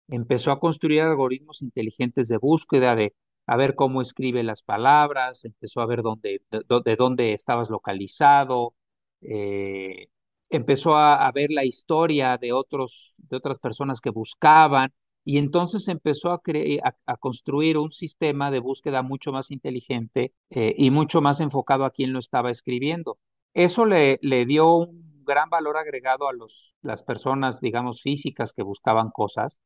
[0.10, 3.16] Empezó a construir algoritmos inteligentes de búsqueda, de
[3.48, 8.76] a ver cómo escribe las palabras, empezó a ver dónde, de, de dónde estabas localizado,
[9.22, 10.08] eh,
[10.50, 14.94] empezó a, a, ver la historia de, otros, de otras personas que buscaban
[15.28, 16.42] y entonces empezó a,
[16.84, 21.84] a, a construir un sistema de búsqueda mucho más inteligente eh, y mucho más enfocado
[21.86, 23.18] a quien lo estaba escribiendo.
[23.54, 28.64] Eso le, le dio un gran valor agregado a los, las personas, digamos, físicas que
[28.64, 29.60] buscaban cosas,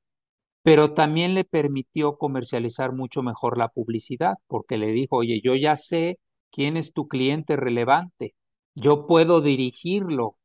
[0.64, 5.76] pero también le permitió comercializar mucho mejor la publicidad, porque le dijo, oye, yo ya
[5.76, 6.20] sé
[6.52, 8.36] quién es tu cliente relevante,
[8.76, 10.38] yo puedo dirigirlo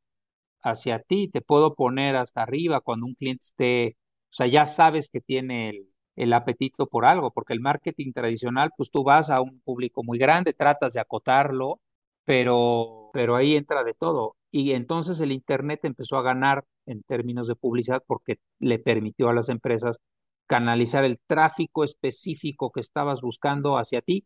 [0.61, 3.97] hacia ti, te puedo poner hasta arriba cuando un cliente esté,
[4.37, 8.91] sea, ya sabes que tiene el, el apetito por algo, porque el marketing tradicional, pues
[8.91, 11.79] tú vas a un público muy grande, tratas de acotarlo,
[12.25, 14.35] pero, pero ahí entra de todo.
[14.51, 19.33] Y entonces el Internet empezó a ganar en términos de publicidad porque le permitió a
[19.33, 19.99] las empresas
[20.47, 24.25] canalizar el tráfico específico que estabas buscando hacia ti.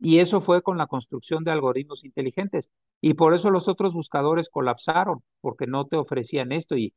[0.00, 2.68] Y eso fue con la construcción de algoritmos inteligentes.
[3.00, 6.94] Y por eso los otros buscadores colapsaron, porque no te ofrecían esto y,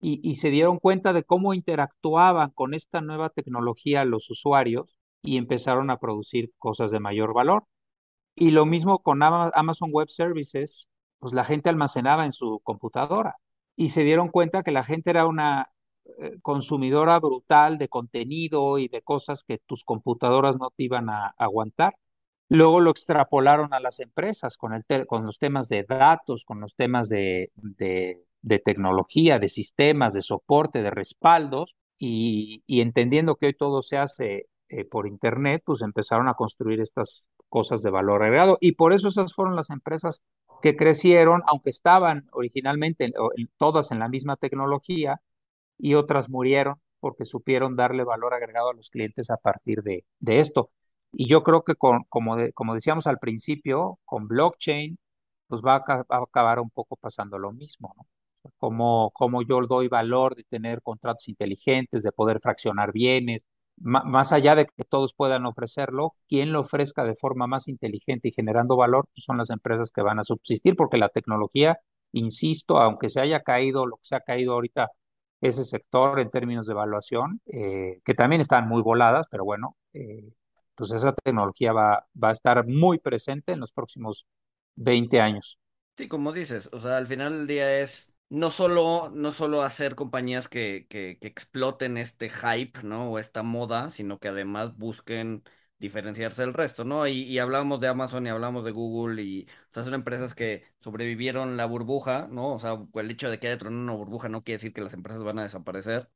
[0.00, 5.90] y, se dieron cuenta de cómo interactuaban con esta nueva tecnología los usuarios y empezaron
[5.90, 7.64] a producir cosas de mayor valor.
[8.34, 13.36] Y lo mismo con Amazon Web Services, pues la gente almacenaba en su computadora
[13.76, 15.70] y se dieron cuenta que la gente era una
[16.18, 21.34] eh, consumidora brutal de contenido y de cosas que tus computadoras no te iban a,
[21.38, 21.96] aguantar.
[22.48, 26.74] Luego lo extrapolaron a las empresas con, el con los temas de datos, con los
[26.76, 27.52] temas de,
[28.42, 33.98] de tecnología, de sistemas, de soporte, de respaldos, y, y entendiendo que hoy todo se
[33.98, 38.58] hace eh, por Internet, pues empezaron a construir estas cosas de valor agregado.
[38.60, 40.22] Y por eso esas fueron las empresas
[40.62, 45.20] que crecieron, aunque estaban originalmente en, en, todas en la misma tecnología,
[45.78, 50.40] y otras murieron porque supieron darle valor agregado a los clientes a partir de, de
[50.40, 50.70] esto.
[51.12, 54.98] Y yo creo que con, como, de, como decíamos al principio, con blockchain,
[55.48, 58.06] pues va a, va a acabar un poco pasando lo mismo, ¿no?
[58.58, 63.44] Como, como yo doy valor de tener contratos inteligentes, de poder fraccionar bienes,
[63.80, 68.32] más allá de que todos puedan ofrecerlo, quien lo ofrezca de forma más inteligente y
[68.32, 71.78] generando valor pues son las empresas que van a subsistir, porque la tecnología,
[72.12, 74.90] insisto, aunque se haya caído lo que se ha caído ahorita
[75.40, 80.32] ese sector en términos de evaluación, eh, que también están muy voladas, pero bueno, eh,
[80.74, 84.26] pues esa tecnología va, va a estar muy presente en los próximos
[84.76, 85.58] 20 años.
[85.96, 89.94] Sí, como dices, o sea, al final del día es no solo, no solo hacer
[89.94, 93.10] compañías que, que, que exploten este hype, ¿no?
[93.10, 95.42] O esta moda, sino que además busquen
[95.78, 97.06] diferenciarse del resto, ¿no?
[97.06, 100.64] Y, y hablamos de Amazon y hablamos de Google y, o sea, son empresas que
[100.80, 102.52] sobrevivieron la burbuja, ¿no?
[102.54, 104.92] O sea, el hecho de que haya tronado una burbuja no quiere decir que las
[104.94, 106.10] empresas van a desaparecer,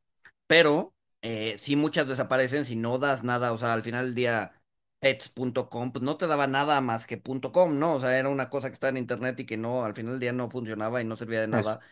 [0.47, 4.63] pero eh, sí muchas desaparecen si no das nada, o sea, al final del día
[5.01, 7.95] pets.com, pues no te daba nada más que .com, ¿no?
[7.95, 10.21] O sea, era una cosa que estaba en internet y que no, al final del
[10.21, 11.81] día no funcionaba y no servía de nada.
[11.81, 11.83] Eso.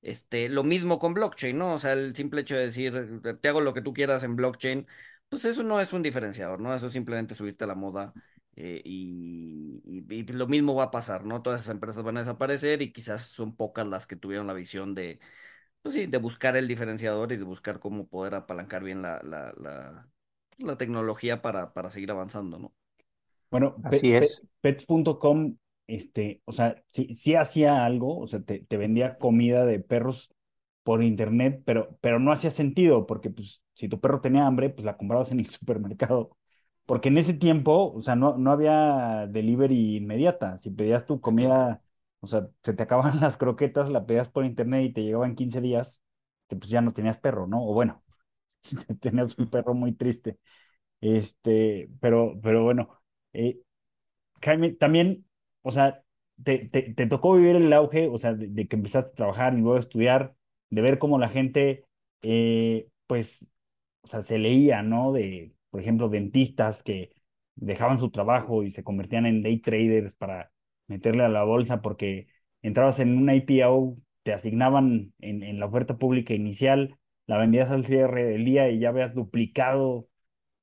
[0.00, 1.74] Este, lo mismo con blockchain, ¿no?
[1.74, 4.86] O sea, el simple hecho de decir, te hago lo que tú quieras en blockchain,
[5.28, 6.74] pues eso no es un diferenciador, ¿no?
[6.74, 8.14] Eso es simplemente subirte a la moda
[8.56, 11.42] eh, y, y, y, lo mismo va a pasar, ¿no?
[11.42, 14.94] Todas esas empresas van a desaparecer y quizás son pocas las que tuvieron la visión
[14.94, 15.18] de,
[15.82, 19.52] pues sí, de buscar el diferenciador y de buscar cómo poder apalancar bien la, la,
[19.56, 20.08] la,
[20.58, 22.74] la tecnología para, para seguir avanzando, ¿no?
[23.50, 24.42] Bueno, así es.
[24.60, 25.56] Pets.com,
[25.88, 30.30] este, o sea, sí, sí hacía algo, o sea, te, te, vendía comida de perros
[30.84, 34.84] por internet, pero, pero no hacía sentido, porque pues si tu perro tenía hambre, pues
[34.86, 36.36] la comprabas en el supermercado.
[36.86, 40.58] Porque en ese tiempo, o sea, no, no había delivery inmediata.
[40.60, 41.82] Si pedías tu comida,
[42.20, 45.60] o sea, se te acababan las croquetas, la pedías por internet y te llegaban 15
[45.60, 46.00] días,
[46.48, 47.62] que pues ya no tenías perro, ¿no?
[47.66, 48.02] O bueno,
[49.00, 50.38] tenías un perro muy triste.
[51.00, 53.00] Este, pero, pero bueno,
[53.34, 53.60] eh,
[54.42, 55.26] Jaime, también,
[55.68, 56.02] o sea,
[56.44, 59.54] te, te, te tocó vivir el auge, o sea, de, de que empezaste a trabajar
[59.54, 60.34] y luego a estudiar,
[60.70, 61.86] de ver cómo la gente,
[62.22, 63.46] eh, pues,
[64.02, 65.12] o sea, se leía, ¿no?
[65.12, 67.12] De, por ejemplo, dentistas que
[67.56, 70.52] dejaban su trabajo y se convertían en day traders para
[70.86, 72.28] meterle a la bolsa porque
[72.62, 77.84] entrabas en una IPO, te asignaban en, en la oferta pública inicial, la vendías al
[77.86, 80.08] cierre del día y ya habías duplicado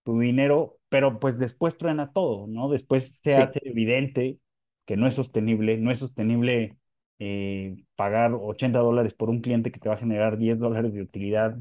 [0.03, 2.69] tu dinero, pero pues después truena todo, ¿no?
[2.69, 4.39] Después se Sí, hace evidente
[4.85, 6.77] que no es sostenible, no es sostenible
[7.19, 11.01] eh, pagar 80 dólares por un cliente que te va a generar 10 dólares de
[11.01, 11.57] utilidad,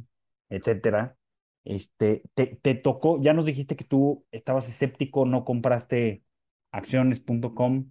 [0.49, 1.17] etcétera.
[1.65, 6.23] Este, te, te tocó, ya nos dijiste que tú estabas escéptico, no compraste
[6.73, 7.91] acciones.com.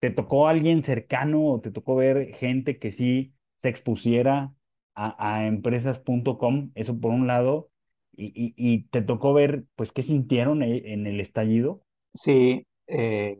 [0.00, 4.52] ¿Te tocó alguien cercano o te tocó ver gente que sí se expusiera
[4.94, 6.72] a, empresas.com?
[6.74, 7.70] Eso por un lado.
[8.14, 11.82] Y, y, y te tocó ver, pues, qué sintieron e- en el estallido.
[12.14, 12.66] sí.
[12.86, 13.38] eh,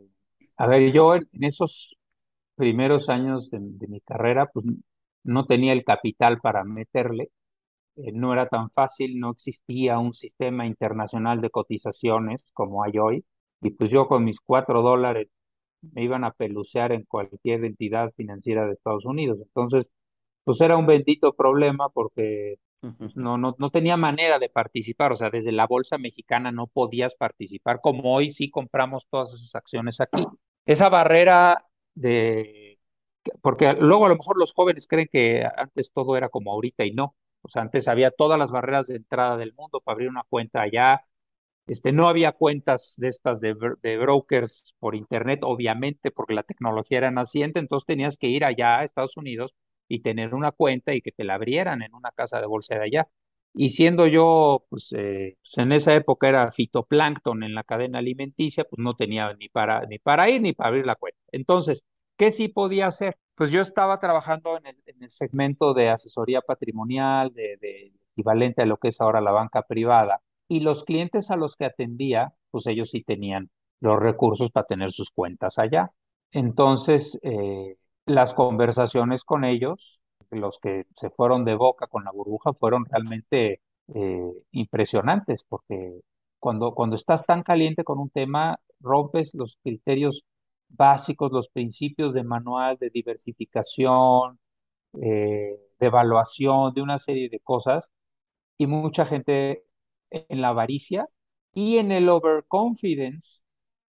[0.57, 1.95] a ver, yo en esos
[2.55, 4.65] primeros años de, de mi carrera, pues
[5.23, 7.31] no tenía el capital para meterle,
[7.97, 13.25] eh, no era tan fácil, no existía un sistema internacional de cotizaciones como hay hoy,
[13.61, 15.29] y pues yo con mis cuatro dólares
[15.81, 19.39] me iban a pelucear en cualquier entidad financiera de Estados Unidos.
[19.41, 19.87] Entonces,
[20.43, 22.55] pues era un bendito problema porque
[22.97, 26.67] pues, no, no, no tenía manera de participar, o sea, desde la bolsa mexicana no
[26.67, 30.25] podías participar, como hoy sí compramos todas esas acciones aquí.
[30.65, 32.79] Esa barrera de,
[33.41, 36.91] porque luego a lo mejor los jóvenes creen que antes todo era como ahorita y
[36.93, 40.23] no, o sea, antes había todas las barreras de entrada del mundo para abrir una
[40.29, 41.05] cuenta allá,
[41.67, 46.99] este, no había cuentas de estas de, de brokers por internet, obviamente, porque la tecnología
[46.99, 49.53] era naciente, entonces tenías que ir allá a Estados Unidos
[49.89, 52.83] y tener una cuenta y que te la abrieran en una casa de bolsa de
[52.85, 53.09] allá.
[53.53, 58.63] Y siendo yo, pues, eh, pues, en esa época era fitoplancton en la cadena alimenticia,
[58.63, 61.19] pues no tenía ni para, ni para ir ni para abrir la cuenta.
[61.31, 61.83] Entonces,
[62.17, 63.17] ¿qué sí podía hacer?
[63.35, 68.65] Pues yo estaba trabajando en el, en el segmento de asesoría patrimonial, de, equivalente a
[68.65, 72.67] lo que es ahora la banca privada y los clientes a los que atendía, pues
[72.67, 75.91] ellos sí tenían los recursos para tener sus cuentas allá.
[76.31, 79.92] Entonces, eh, las conversaciones con ellos,
[80.35, 83.61] los que se fueron de boca con la burbuja, fueron realmente
[83.95, 86.01] eh, impresionantes, porque
[86.39, 90.23] cuando, cuando estás tan caliente con un tema, rompes los criterios
[90.69, 94.39] básicos, los principios de manual de diversificación,
[95.01, 97.89] eh, de evaluación, de una serie de cosas
[98.57, 99.65] y mucha gente
[100.11, 101.07] en la avaricia
[101.53, 103.41] y en el overconfidence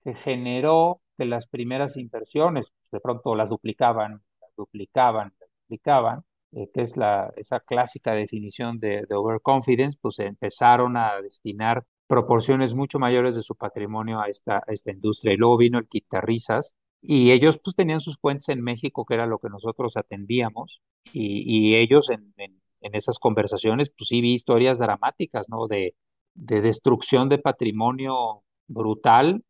[0.05, 6.71] que generó que las primeras inversiones de pronto las duplicaban, las duplicaban, las duplicaban, eh,
[6.73, 12.99] que es la, esa clásica definición de, de overconfidence, pues empezaron a destinar proporciones mucho
[12.99, 15.33] mayores de su patrimonio a esta, a esta industria.
[15.33, 19.27] Y luego vino el quitarrisas y ellos pues tenían sus cuentas en México, que era
[19.27, 20.81] lo que nosotros atendíamos,
[21.13, 25.67] y, y ellos en, en, en esas conversaciones, pues sí vi historias dramáticas, ¿no?
[25.67, 25.95] De,
[26.35, 29.43] de destrucción de patrimonio brutal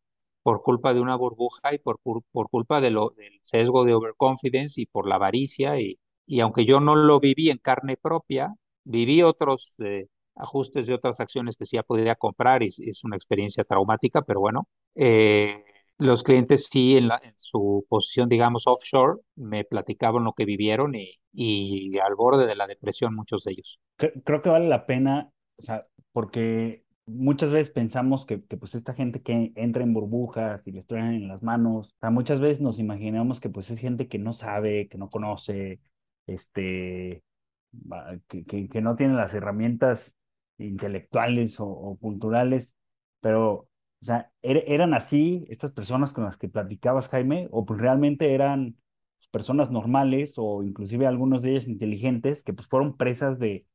[0.43, 3.93] por culpa de una burbuja y por, por, por culpa de lo, del sesgo de
[3.93, 5.79] overconfidence y por la avaricia.
[5.79, 10.93] Y, y aunque yo no lo viví en carne propia, viví otros eh, ajustes de
[10.93, 14.67] otras acciones que sí ya podría comprar y es una experiencia traumática, pero bueno.
[14.95, 15.63] Eh,
[15.97, 20.93] los clientes sí, en, la, en, su posición, digamos, offshore, me platicaban lo que vivieron
[20.95, 23.79] y, y al borde de la depresión muchos de ellos.
[23.97, 28.75] Cre- Creo que vale la pena, o sea, porque muchas veces pensamos que, que, pues
[28.75, 32.39] esta gente que entra en burbujas y les traen en las manos, o sea, muchas
[32.39, 35.79] veces nos imaginamos que pues es gente que no sabe, que no conoce,
[36.27, 37.23] este,
[38.27, 40.11] que, que, no tiene las herramientas
[40.57, 42.75] intelectuales o, culturales,
[43.21, 43.67] pero, o
[44.01, 48.75] sea, er- eran así estas personas con las que platicabas, Jaime, o pues realmente eran
[49.31, 53.65] personas normales o inclusive algunos de ellos inteligentes que pues fueron presas de,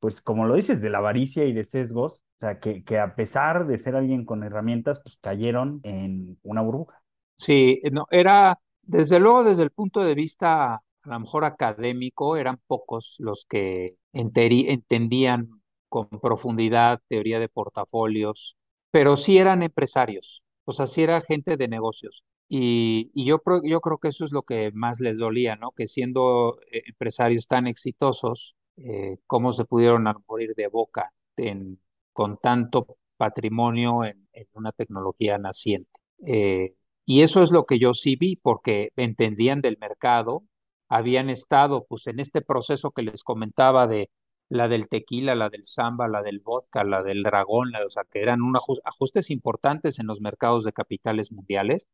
[0.00, 3.14] pues como lo dices, de la avaricia y de sesgos, o sea, que, que a
[3.14, 7.02] pesar de ser alguien con herramientas, pues cayeron en una burbuja.
[7.36, 12.60] Sí, no, era, desde luego, desde el punto de vista a lo mejor académico, eran
[12.66, 18.56] pocos los que entendían con profundidad teoría de portafolios,
[18.90, 22.24] pero sí eran empresarios, o sea, sí era gente de negocios.
[22.48, 25.72] Y, yo, yo creo que eso es lo que más les dolía, ¿no?
[25.72, 31.12] Que siendo eh, empresarios tan exitosos, eh, cómo se pudieron morir de boca
[32.12, 35.90] con tanto patrimonio en, en una tecnología naciente.
[36.26, 36.74] Eh,
[37.04, 40.44] y eso es lo que yo sí vi, porque entendían del mercado,
[40.88, 44.10] habían estado pues en este proceso que les comentaba de
[44.48, 48.22] la del tequila, la del samba, la del vodka, la del dragón, o sea, que
[48.22, 51.86] eran un ajus- ajustes importantes en los mercados de capitales mundiales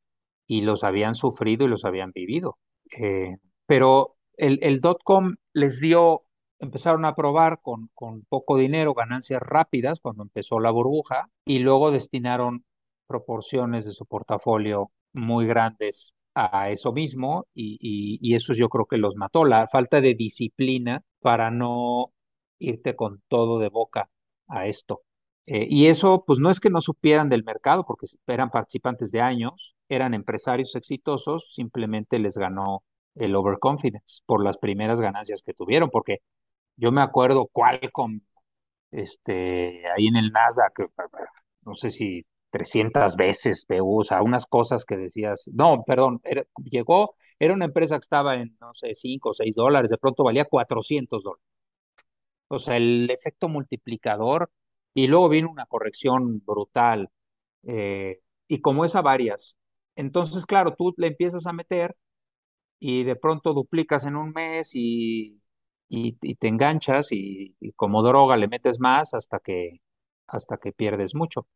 [0.46, 2.58] y los habían sufrido y los habían vivido.
[2.98, 3.36] Eh,
[3.66, 6.24] pero el, el dot-com les dio,
[6.58, 11.92] empezaron a probar con, con poco dinero, ganancias rápidas cuando empezó la burbuja y luego
[11.92, 12.64] destinaron
[13.06, 18.96] proporciones de su portafolio muy grandes a eso mismo y, y, eso yo creo que
[18.98, 22.12] los mató, la falta de disciplina para no
[22.58, 24.10] irte con todo de boca
[24.48, 25.02] a esto.
[25.46, 29.20] Eh, y eso, pues no es que no supieran del mercado, porque eran participantes de
[29.20, 32.84] años, eran empresarios exitosos, simplemente les ganó
[33.16, 36.18] el overconfidence por las primeras ganancias que tuvieron, porque
[36.76, 38.20] yo me acuerdo Qualcomm,
[38.92, 40.90] este, ahí en el Nasdaq,
[41.62, 46.20] no sé si 300 veces o sea, unas cosas que decías, no, perdón,
[46.64, 50.24] llegó, era una empresa que estaba en, no sé, 5 o 6 dólares, de pronto
[50.24, 51.44] valía 400 dólares.
[52.48, 54.50] O sea, el efecto multiplicador
[54.94, 57.08] y luego vino una corrección brutal
[57.64, 59.56] eh, y como esa varias.
[59.96, 61.96] Entonces, claro, tú le empiezas a meter
[62.80, 65.42] y de pronto duplicas en un mes y,
[65.88, 69.80] y, y te enganchas y, y, como droga le metes más hasta que,
[70.28, 71.46] hasta que pierdes mucho.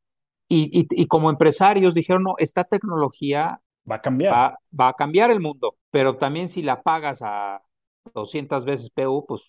[0.48, 4.32] Y, y, como empresarios dijeron, no, esta tecnología va a cambiar.
[4.32, 7.62] Va, va, a cambiar el mundo, pero también si la pagas a
[8.12, 9.42] 200 veces PU, pues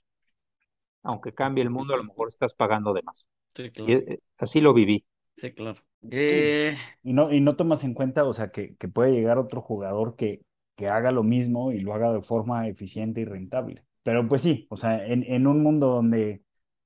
[1.04, 3.26] aunque cambie el mundo, a lo mejor estás pagando de más.
[3.54, 3.92] Sí, claro.
[3.92, 5.06] Y así lo viví.
[5.38, 5.80] Sí, claro.
[6.10, 6.76] Eh...
[7.04, 10.16] Y, no, y no tomas en cuenta, o sea, que, que puede llegar otro jugador
[10.16, 10.42] que,
[10.76, 13.84] que haga lo mismo y lo haga de forma eficiente y rentable.
[14.04, 16.42] Pero pues sí, o sea, en, en un mundo donde,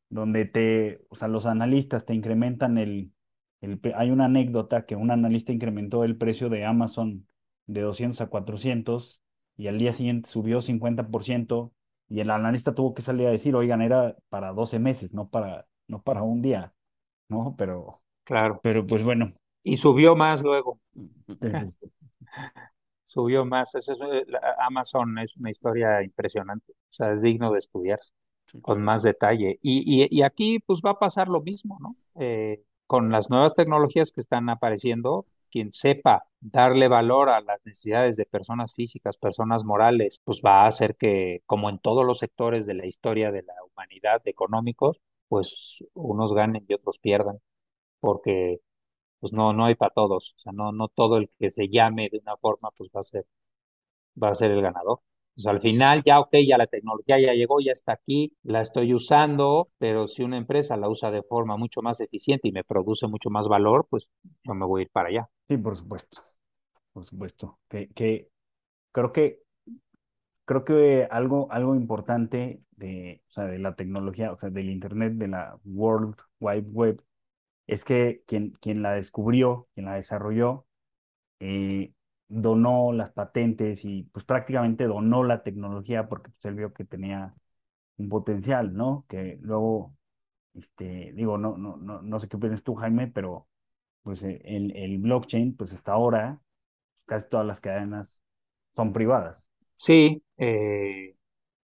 [0.10, 3.12] donde te, o sea, los analistas te incrementan el,
[3.62, 7.28] el, hay una anécdota que un analista incrementó el precio de Amazon
[7.68, 9.22] de 200 a 400
[9.58, 11.72] y al día siguiente subió 50%
[12.08, 15.68] y el analista tuvo que salir a decir, oigan, era para 12 meses, no para,
[15.88, 16.74] no para un día,
[17.28, 17.56] ¿no?
[17.58, 18.60] Pero, claro.
[18.64, 19.34] pero pues bueno.
[19.64, 20.80] Y subió más luego.
[23.06, 23.76] subió más.
[23.76, 23.92] Es,
[24.60, 28.00] Amazon es una historia impresionante, o sea, es digno de estudiar
[28.62, 29.60] con más detalle.
[29.62, 31.96] Y, y, y, aquí pues va a pasar lo mismo, ¿no?
[32.16, 38.18] Eh, con las nuevas tecnologías que están apareciendo, quien sepa darle valor a las necesidades
[38.18, 42.66] de personas físicas, personas morales, pues va a hacer que, como en todos los sectores
[42.68, 47.40] de la historia de la humanidad económicos, pues unos ganen y otros pierdan,
[48.02, 48.60] porque
[49.22, 52.10] pues no, no hay para todos, o sea, no, no todo el que se llame
[52.12, 53.26] de una forma, pues va a ser,
[54.24, 55.00] va a ser el ganador.
[55.40, 58.94] Pues al final ya, ok, ya la tecnología ya llegó, ya está aquí, la estoy
[58.94, 63.08] usando, pero si una empresa la usa de forma mucho más eficiente y me produce
[63.08, 64.10] mucho más valor, pues
[64.44, 65.30] yo me voy a ir para allá.
[65.48, 66.22] Sí, por supuesto,
[66.92, 67.58] por supuesto.
[67.70, 68.28] Que, que
[68.92, 69.44] creo que
[70.44, 75.14] creo que algo, algo importante de, o sea, de la tecnología, o sea, del Internet,
[75.14, 77.02] de la World Wide Web,
[77.68, 80.66] es que quien, quien la descubrió, quien la desarrolló,
[81.40, 81.94] eh,
[82.30, 87.36] donó las patentes y pues prácticamente donó la tecnología porque pues, él vio que tenía
[87.98, 89.06] un potencial, ¿no?
[89.10, 89.96] Que luego,
[90.54, 93.48] este, digo, no, no, no, no sé qué opinas tú, Jaime, pero
[94.04, 96.40] pues eh, el, el blockchain, pues hasta ahora,
[97.06, 98.22] casi todas las cadenas
[98.76, 99.38] son privadas.
[99.78, 101.16] Sí, eh,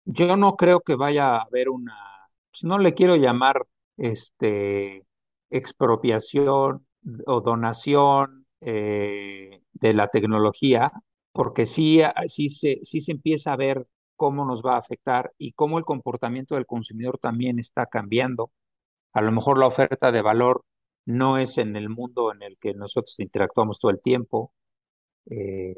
[0.04, 1.96] yo no creo que vaya a haber una,
[2.50, 5.06] pues no le quiero llamar este
[5.50, 6.86] expropiación
[7.26, 10.92] o donación eh, de la tecnología,
[11.32, 13.86] porque sí, sí, se, sí se empieza a ver
[14.16, 18.50] cómo nos va a afectar y cómo el comportamiento del consumidor también está cambiando.
[19.12, 20.64] A lo mejor la oferta de valor
[21.06, 24.52] no es en el mundo en el que nosotros interactuamos todo el tiempo,
[25.30, 25.76] eh,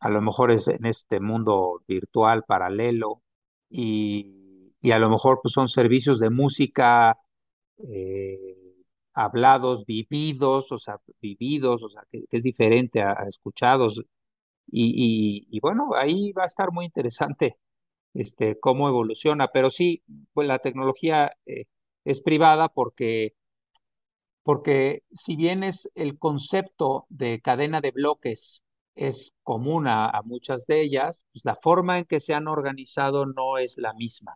[0.00, 3.22] a lo mejor es en este mundo virtual paralelo
[3.70, 7.18] y, y a lo mejor pues, son servicios de música
[7.78, 8.63] eh,
[9.14, 14.00] hablados, vividos, o sea, vividos, o sea, que, es diferente a, escuchados.
[14.70, 17.58] Y, y, bueno, ahí va a estar muy interesante
[18.14, 21.66] este, cómo evoluciona, pero sí, pues la tecnología eh,
[22.04, 23.34] es privada porque,
[24.42, 28.62] porque si bien es el concepto de cadena de bloques
[28.94, 33.26] es común a, a muchas de ellas, pues la forma en que se han organizado
[33.26, 34.34] no es la misma.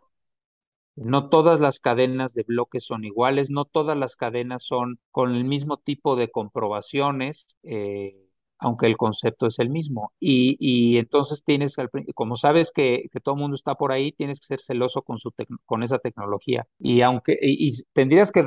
[0.99, 5.45] No todas las cadenas de bloques son iguales, no todas las cadenas son con el
[5.45, 8.15] mismo tipo de comprobaciones, eh,
[8.59, 10.11] aunque el concepto es el mismo.
[10.19, 11.75] Y, y entonces tienes,
[12.15, 15.17] como sabes que, que, todo el mundo está por ahí, tienes que ser celoso con,
[15.19, 15.33] su
[15.65, 16.67] con esa tecnología.
[16.77, 18.43] Y aunque y, y tendrías que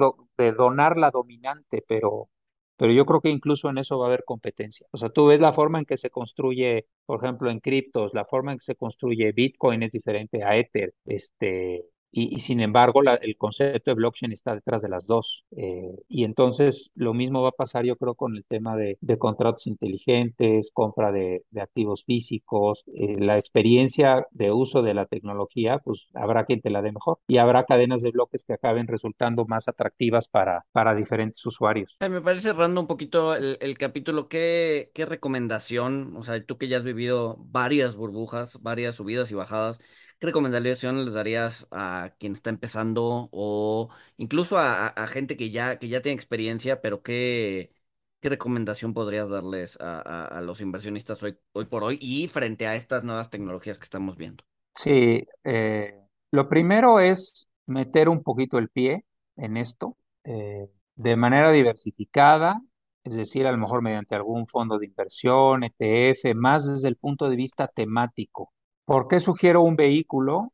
[0.52, 2.28] donar la dominante, pero,
[2.76, 4.86] pero yo creo que incluso en eso va a haber competencia.
[4.90, 8.26] O sea, tú ves la forma en que se construye, por ejemplo, en criptos, la
[8.26, 13.36] forma en que se construye Bitcoin es diferente a Ether, este, y, sin embargo el
[13.36, 15.44] concepto de blockchain está detrás de las dos.
[15.56, 19.66] Eh, y entonces lo mismo va a pasar yo creo con el tema de, contratos
[19.66, 26.44] inteligentes, compra de, activos físicos, eh, la experiencia de uso de la tecnología, pues habrá
[26.44, 30.28] quien te la dé mejor y habrá cadenas de bloques que acaben resultando más atractivas
[30.28, 31.96] para, para diferentes usuarios.
[32.00, 36.78] me parece cerrando un poquito el, capítulo, ¿qué, ¿qué recomendación, o sea, tú que ya
[36.78, 39.80] has vivido varias burbujas, varias subidas y bajadas,
[40.22, 45.88] ¿Qué recomendación les darías a quien está empezando o incluso a, gente que ya, que
[45.88, 47.72] ya tiene experiencia, pero qué,
[48.20, 53.02] qué recomendación podrías darles a, los inversionistas hoy, hoy por hoy y frente a estas
[53.02, 54.44] nuevas tecnologías que estamos viendo?
[54.76, 55.98] Sí, eh,
[56.30, 59.04] lo primero es meter un poquito el pie
[59.34, 62.62] en esto eh, de manera diversificada,
[63.02, 67.28] es decir, a lo mejor mediante algún fondo de inversión, ETF, más desde el punto
[67.28, 68.52] de vista temático
[68.92, 70.52] ¿Por qué sugiero un vehículo?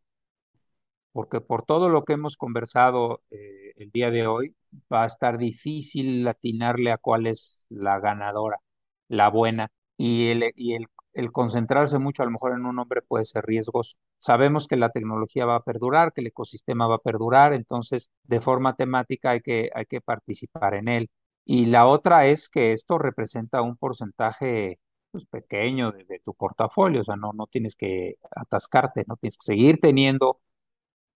[1.12, 4.54] Porque por todo lo que hemos conversado eh, el día de hoy,
[4.92, 8.58] va a estar difícil atinarle a cuál es la ganadora,
[9.08, 9.70] la buena.
[9.96, 13.96] Y el, y el, concentrarse mucho a lo mejor en un nombre puede ser riesgoso.
[14.20, 18.40] Sabemos que la tecnología va a perdurar, que el ecosistema va a perdurar, entonces de
[18.40, 21.10] forma temática hay que, hay que participar en él.
[21.44, 24.78] Y la otra es que esto representa un porcentaje
[25.10, 29.44] pues, pequeño de, tu portafolio, o sea, no, no tienes que atascarte, no tienes que
[29.46, 30.40] seguir teniendo,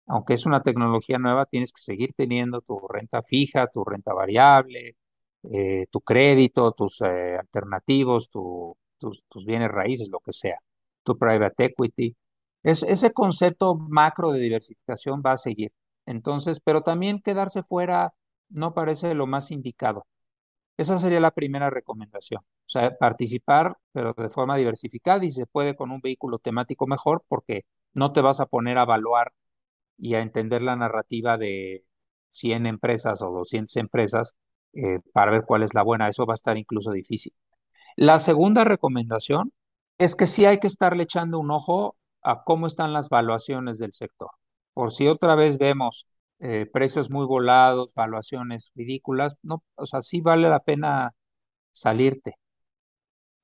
[0.06, 4.96] aunque es una tecnología nueva, tienes que seguir teniendo tu renta fija, tu renta variable,
[5.44, 8.76] eh, tu crédito, tus eh, alternativos, tus,
[9.28, 10.58] tus bienes raíces, lo que sea,
[11.02, 12.16] tu private equity.
[12.62, 15.72] Es, ese concepto macro de diversificación va a seguir.
[16.06, 18.14] Entonces, pero también quedarse fuera
[18.50, 20.06] no parece lo más indicado.
[20.76, 22.42] Esa sería la primera recomendación.
[22.72, 27.64] Sea, participar, pero de forma diversificada y se puede con un vehículo temático mejor porque
[27.92, 29.32] no te vas a poner a evaluar
[29.98, 31.84] y a entender la narrativa de
[32.30, 34.32] 100 empresas o 200 empresas
[34.74, 36.08] eh, para ver cuál es la buena.
[36.08, 37.34] Eso va a estar incluso difícil.
[37.96, 39.52] La segunda recomendación
[39.98, 43.92] es que sí hay que estarle echando un ojo a cómo están las valuaciones del
[43.92, 44.30] sector.
[44.74, 46.06] Por si otra vez vemos
[46.40, 51.14] eh, precios muy volados, valuaciones ridículas, no, o sea, sí vale la pena
[51.72, 52.36] salirte.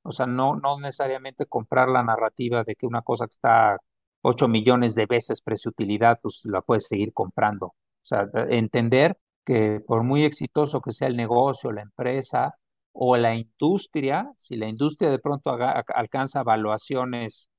[0.09, 3.79] O sea, no, no necesariamente comprar la narrativa de que una cosa que está
[4.23, 7.67] 8 millones de veces precio-utilidad, pues la puedes seguir comprando.
[7.69, 12.57] O sea, entender que por muy exitoso que sea el negocio, la empresa
[12.93, 15.57] o la industria, si la industria de pronto
[15.95, 17.51] alcanza valuaciones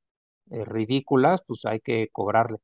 [0.52, 2.58] eh, ridículas, pues hay que cobrarle.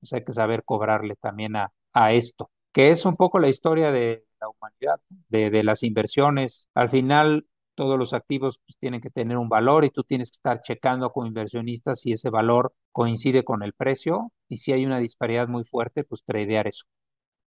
[0.00, 3.92] Pues hay que saber cobrarle también a, a esto, que es un poco la historia
[3.92, 6.68] de la humanidad, de, las inversiones.
[6.74, 10.36] Al final, todos los activos pues, tienen que tener un valor y tú tienes que
[10.36, 14.98] estar checando como inversionista si ese valor coincide con el precio y si hay una
[14.98, 16.84] disparidad muy fuerte, pues tradear eso.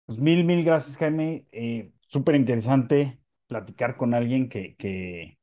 [0.05, 1.45] Pues mil, mil gracias, Jaime.
[1.51, 5.37] Eh, Súper interesante platicar con alguien que, que,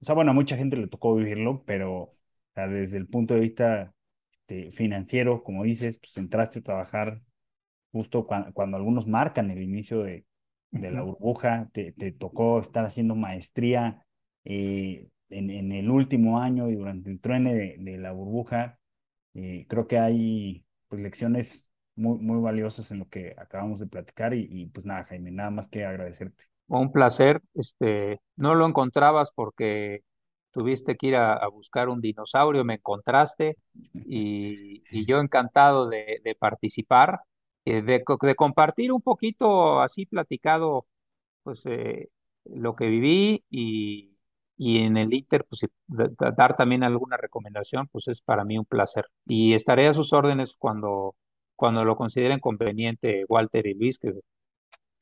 [0.00, 2.14] o sea, bueno, a mucha gente le tocó vivirlo, pero
[2.54, 3.94] desde el punto de vista
[4.32, 7.22] este, financiero, como dices, pues entraste a trabajar
[7.92, 10.24] justo cuando, algunos marcan el inicio de,
[10.72, 14.04] la burbuja, te, tocó estar haciendo maestría
[14.44, 18.78] eh, en, el último año y durante el truene de, la burbuja.
[19.34, 24.34] Eh, creo que hay pues, lecciones muy, muy valiosas en lo que acabamos de platicar
[24.34, 26.44] y, pues nada, Jaime, nada más que agradecerte.
[26.66, 30.02] Un placer, este, no lo encontrabas porque
[30.52, 33.56] tuviste que ir a, buscar un dinosaurio, me encontraste
[33.94, 37.20] y, yo encantado de, de participar
[37.66, 38.02] eh, de,
[38.36, 40.86] compartir un poquito así platicado,
[41.42, 42.10] pues eh,
[42.44, 44.09] lo que viví y,
[44.62, 49.06] y en el Inter, pues dar también alguna recomendación, pues es para mí un placer.
[49.26, 51.16] Y estaré a sus órdenes cuando,
[51.56, 54.12] cuando lo consideren conveniente Walter y Luis, que,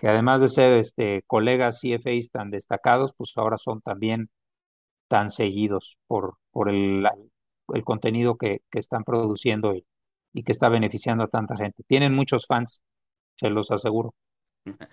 [0.09, 4.31] además de ser este, colegas CFAs tan destacados, pues ahora son también
[5.09, 7.07] tan seguidos por, por el,
[7.75, 9.87] el contenido que, que están produciendo y,
[10.33, 11.83] y que está beneficiando a tanta gente.
[11.87, 12.83] Tienen muchos fans,
[13.37, 14.15] se los aseguro.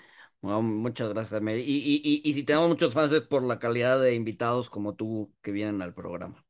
[0.62, 4.70] muchas gracias, Y, y, y, si tenemos muchos fans es por la calidad de invitados
[4.70, 6.46] como tú que vienen al programa.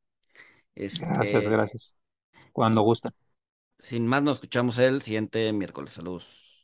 [0.76, 1.96] Gracias, este, gracias.
[2.52, 3.12] Cuando gusten.
[3.80, 5.92] Sin más, nos escuchamos el siguiente miércoles.
[5.94, 6.55] Saludos.